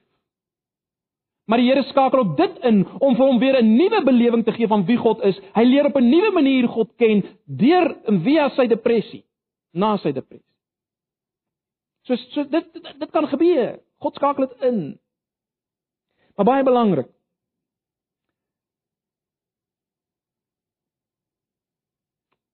[1.46, 4.52] Maar die Here skakel op dit in om vir hom weer 'n nuwe belewing te
[4.52, 5.40] gee van wie God is.
[5.54, 9.24] Hy leer op 'n nuwe manier God ken deur via sy depressie,
[9.72, 10.54] na sy depressie.
[12.02, 13.78] So so dit dit, dit kan gebeur.
[14.02, 14.80] God skakel dit in.
[16.34, 17.10] Maar baie belangrik.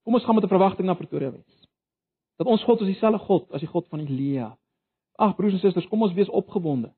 [0.05, 1.69] Kom ons gaan met 'n verwagting na Pretoria Wes.
[2.37, 4.57] Dat ons God is dieselfde God as die God van Elia.
[5.15, 6.93] Ag broers en susters, kom ons wees opgewonde.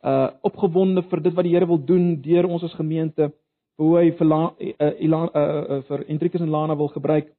[0.00, 3.32] Uh opgewonde vir dit wat die Here wil doen deur ons as gemeente
[3.76, 7.32] hoe hy vir La, uh, Ilan, uh, uh, vir Hendrikus en Lana wil gebruik.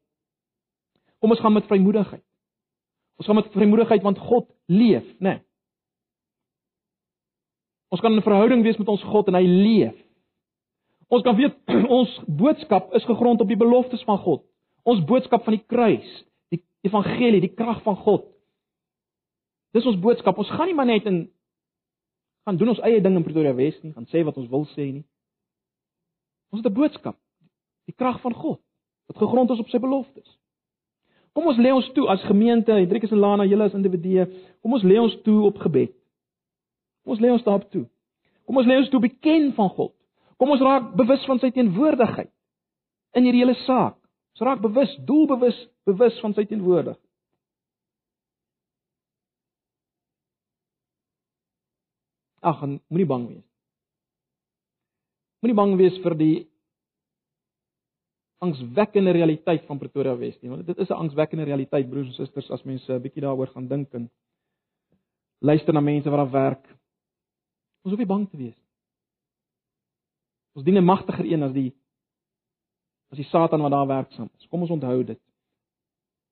[1.19, 2.23] Kom ons gaan met vrymoedigheid.
[3.15, 5.29] Ons gaan met vrymoedigheid want God leef, né?
[5.29, 5.41] Nee.
[7.89, 9.97] Ons kan 'n verhouding wees met ons God en hy leef.
[11.07, 11.55] Ons kan weet
[11.99, 14.43] ons boodskap is gegrond op die beloftes van God.
[14.83, 18.25] Ons boodskap van die kruis, die evangelie, die krag van God.
[19.73, 20.37] Dis ons boodskap.
[20.37, 21.29] Ons gaan nie maar net in
[22.45, 24.85] gaan doen ons eie ding in Pretoria Wes nie, gaan sê wat ons wil sê
[24.91, 25.05] nie.
[26.53, 27.17] Ons het 'n boodskap,
[27.89, 28.61] die krag van God
[29.07, 30.37] wat gegrond is op sy beloftes.
[31.33, 34.25] Kom ons lê ons toe as gemeente, Hendrikus en Lana, julle as individue,
[34.61, 35.91] kom ons lê ons toe op gebed.
[37.05, 37.85] Kom ons lê ons daarop toe.
[38.49, 39.93] Kom ons lê ons toe beken van God.
[40.41, 42.31] Kom ons raak bewus van sy teenwoordigheid
[43.15, 43.99] in hierdie hele saak.
[44.35, 46.99] Ons raak bewus, doelbewus bewus van sy teenwoordigheid.
[52.45, 53.45] Ag, moenie bang wees.
[55.41, 56.35] Moenie bang wees vir die
[58.45, 62.51] angswekkende realiteit van Pretoria Wes nie, want dit is 'n angswekkende realiteit broers en susters
[62.51, 64.09] as mense 'n bietjie daaroor gaan dink en
[65.41, 66.65] luister na mense wat daar werk.
[67.85, 68.65] Ons hoef nie bang te wees
[70.55, 71.73] Ons dien 'n magtiger een as die
[73.11, 74.47] as die Satan wat daar werksaam is.
[74.47, 75.19] Kom ons onthou dit.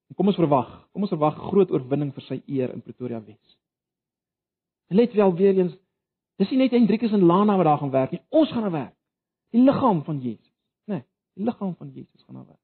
[0.09, 3.57] En kom ons verwag, kom ons verwag groot oorwinning vir sy eer in Pretoria Wes.
[4.87, 5.75] Let wel weer eens,
[6.37, 8.21] dis nie net Hendrikus en Lana wat daar gaan werk nie.
[8.29, 8.95] Ons gaan daar werk.
[9.51, 10.53] Die liggaam van Jesus,
[10.87, 10.93] né?
[10.93, 12.63] Nee, die liggaam van Jesus gaan daar werk.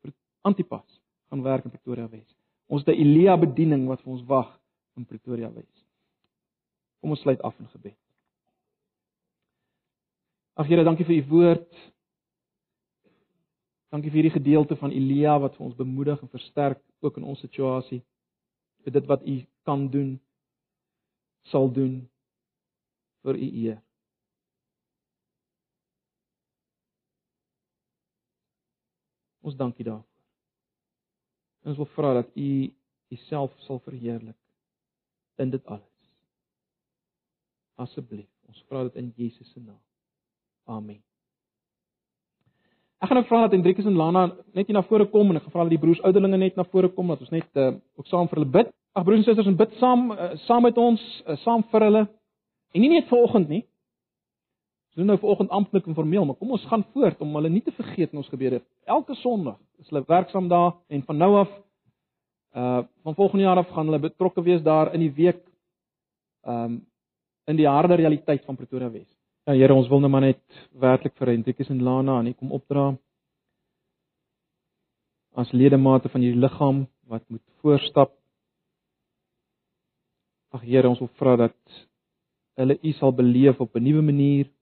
[0.00, 2.36] Vir Antipas gaan werk in Pretoria Wes.
[2.66, 4.60] Ons het 'n Elia bediening wat vir ons wag
[4.96, 5.84] in Pretoria Wes.
[7.00, 8.07] Kom ons sluit af in gebed.
[10.58, 11.74] Ag Here, dankie vir u woord.
[13.94, 17.40] Dankie vir hierdie gedeelte van Elia wat vir ons bemoedig en versterk ook in ons
[17.46, 18.02] situasie.
[18.82, 20.20] vir dit wat u kan doen
[21.50, 22.08] sal doen
[23.22, 23.80] vir u eer.
[29.42, 30.22] Ons dankie daarvoor.
[31.68, 32.50] Ons wil vra dat u
[33.12, 34.38] uself sal verheerlik
[35.36, 36.08] in dit alles.
[37.76, 39.87] Asseblief, ons vra dit in Jesus se naam.
[40.68, 41.00] Amen.
[42.98, 44.24] Ek gaan nou vra dat Hendrikus en Lana
[44.58, 46.64] net hier na vore kom en ek gaan vra dat die broers ouderlinge net na
[46.68, 48.72] vore kom dat ons net uh, ook saam vir hulle bid.
[48.98, 52.02] Ag broers en susters, ons bid saam uh, saam met ons, uh, saam vir hulle.
[52.74, 53.62] En nie net vanoggend nie.
[54.90, 57.62] Ons doen nou vanoggend amptelik en formeel, maar kom ons gaan voort om hulle nie
[57.64, 58.60] te vergeet in ons gebede.
[58.84, 61.54] Elke Sondag is hulle werksaam daar en van nou af
[62.58, 65.40] uh van volgende jaar af gaan hulle betrokke wees daar in die week
[66.42, 66.80] um
[67.48, 69.17] in die harde realiteit van Pretoria Wes.
[69.48, 72.50] Ja Here, ons wil nou maar net werklik vir Hendrikus en Lana aan U kom
[72.52, 72.82] opdra.
[75.40, 78.12] As ledemate van hierdie liggaam wat moet voorstap.
[80.52, 81.78] Ag Here, ons wil vra dat
[82.60, 84.52] hulle U sal beleef op 'n nuwe manier.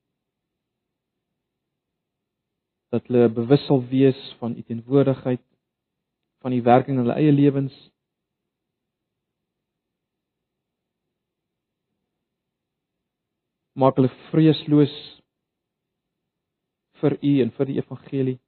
[2.94, 5.42] Dat hulle bewus sal wees van U teenwoordigheid,
[6.46, 7.74] van die werking in hulle eie lewens
[13.76, 14.92] maak hulle vreesloos
[17.00, 18.38] vir u en vir die evangelie.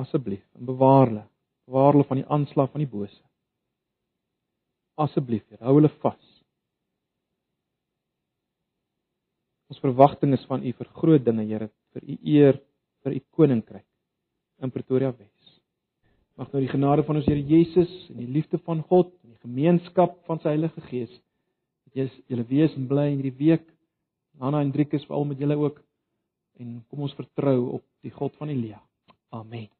[0.00, 1.24] Asseblief, bewaar hulle,
[1.68, 3.20] bewaar hulle van die aanslag van die bose.
[5.00, 6.32] Asseblief, hou hulle vas.
[9.72, 12.60] Ons verwagting is van u vir groot dinge, Here, vir u eer,
[13.04, 13.86] vir u koninkryk
[14.64, 15.32] in Pretoria Wes.
[16.36, 19.42] Mag nou die genade van ons Here Jesus en die liefde van God en die
[19.42, 21.12] gemeenskap van sy Heilige Gees
[21.96, 23.64] Jy's julle wees en bly in hierdie week.
[24.42, 25.80] Hanna en Driekus veral met julle ook.
[26.60, 28.82] En kom ons vertrou op die God van Elia.
[29.32, 29.75] Amen.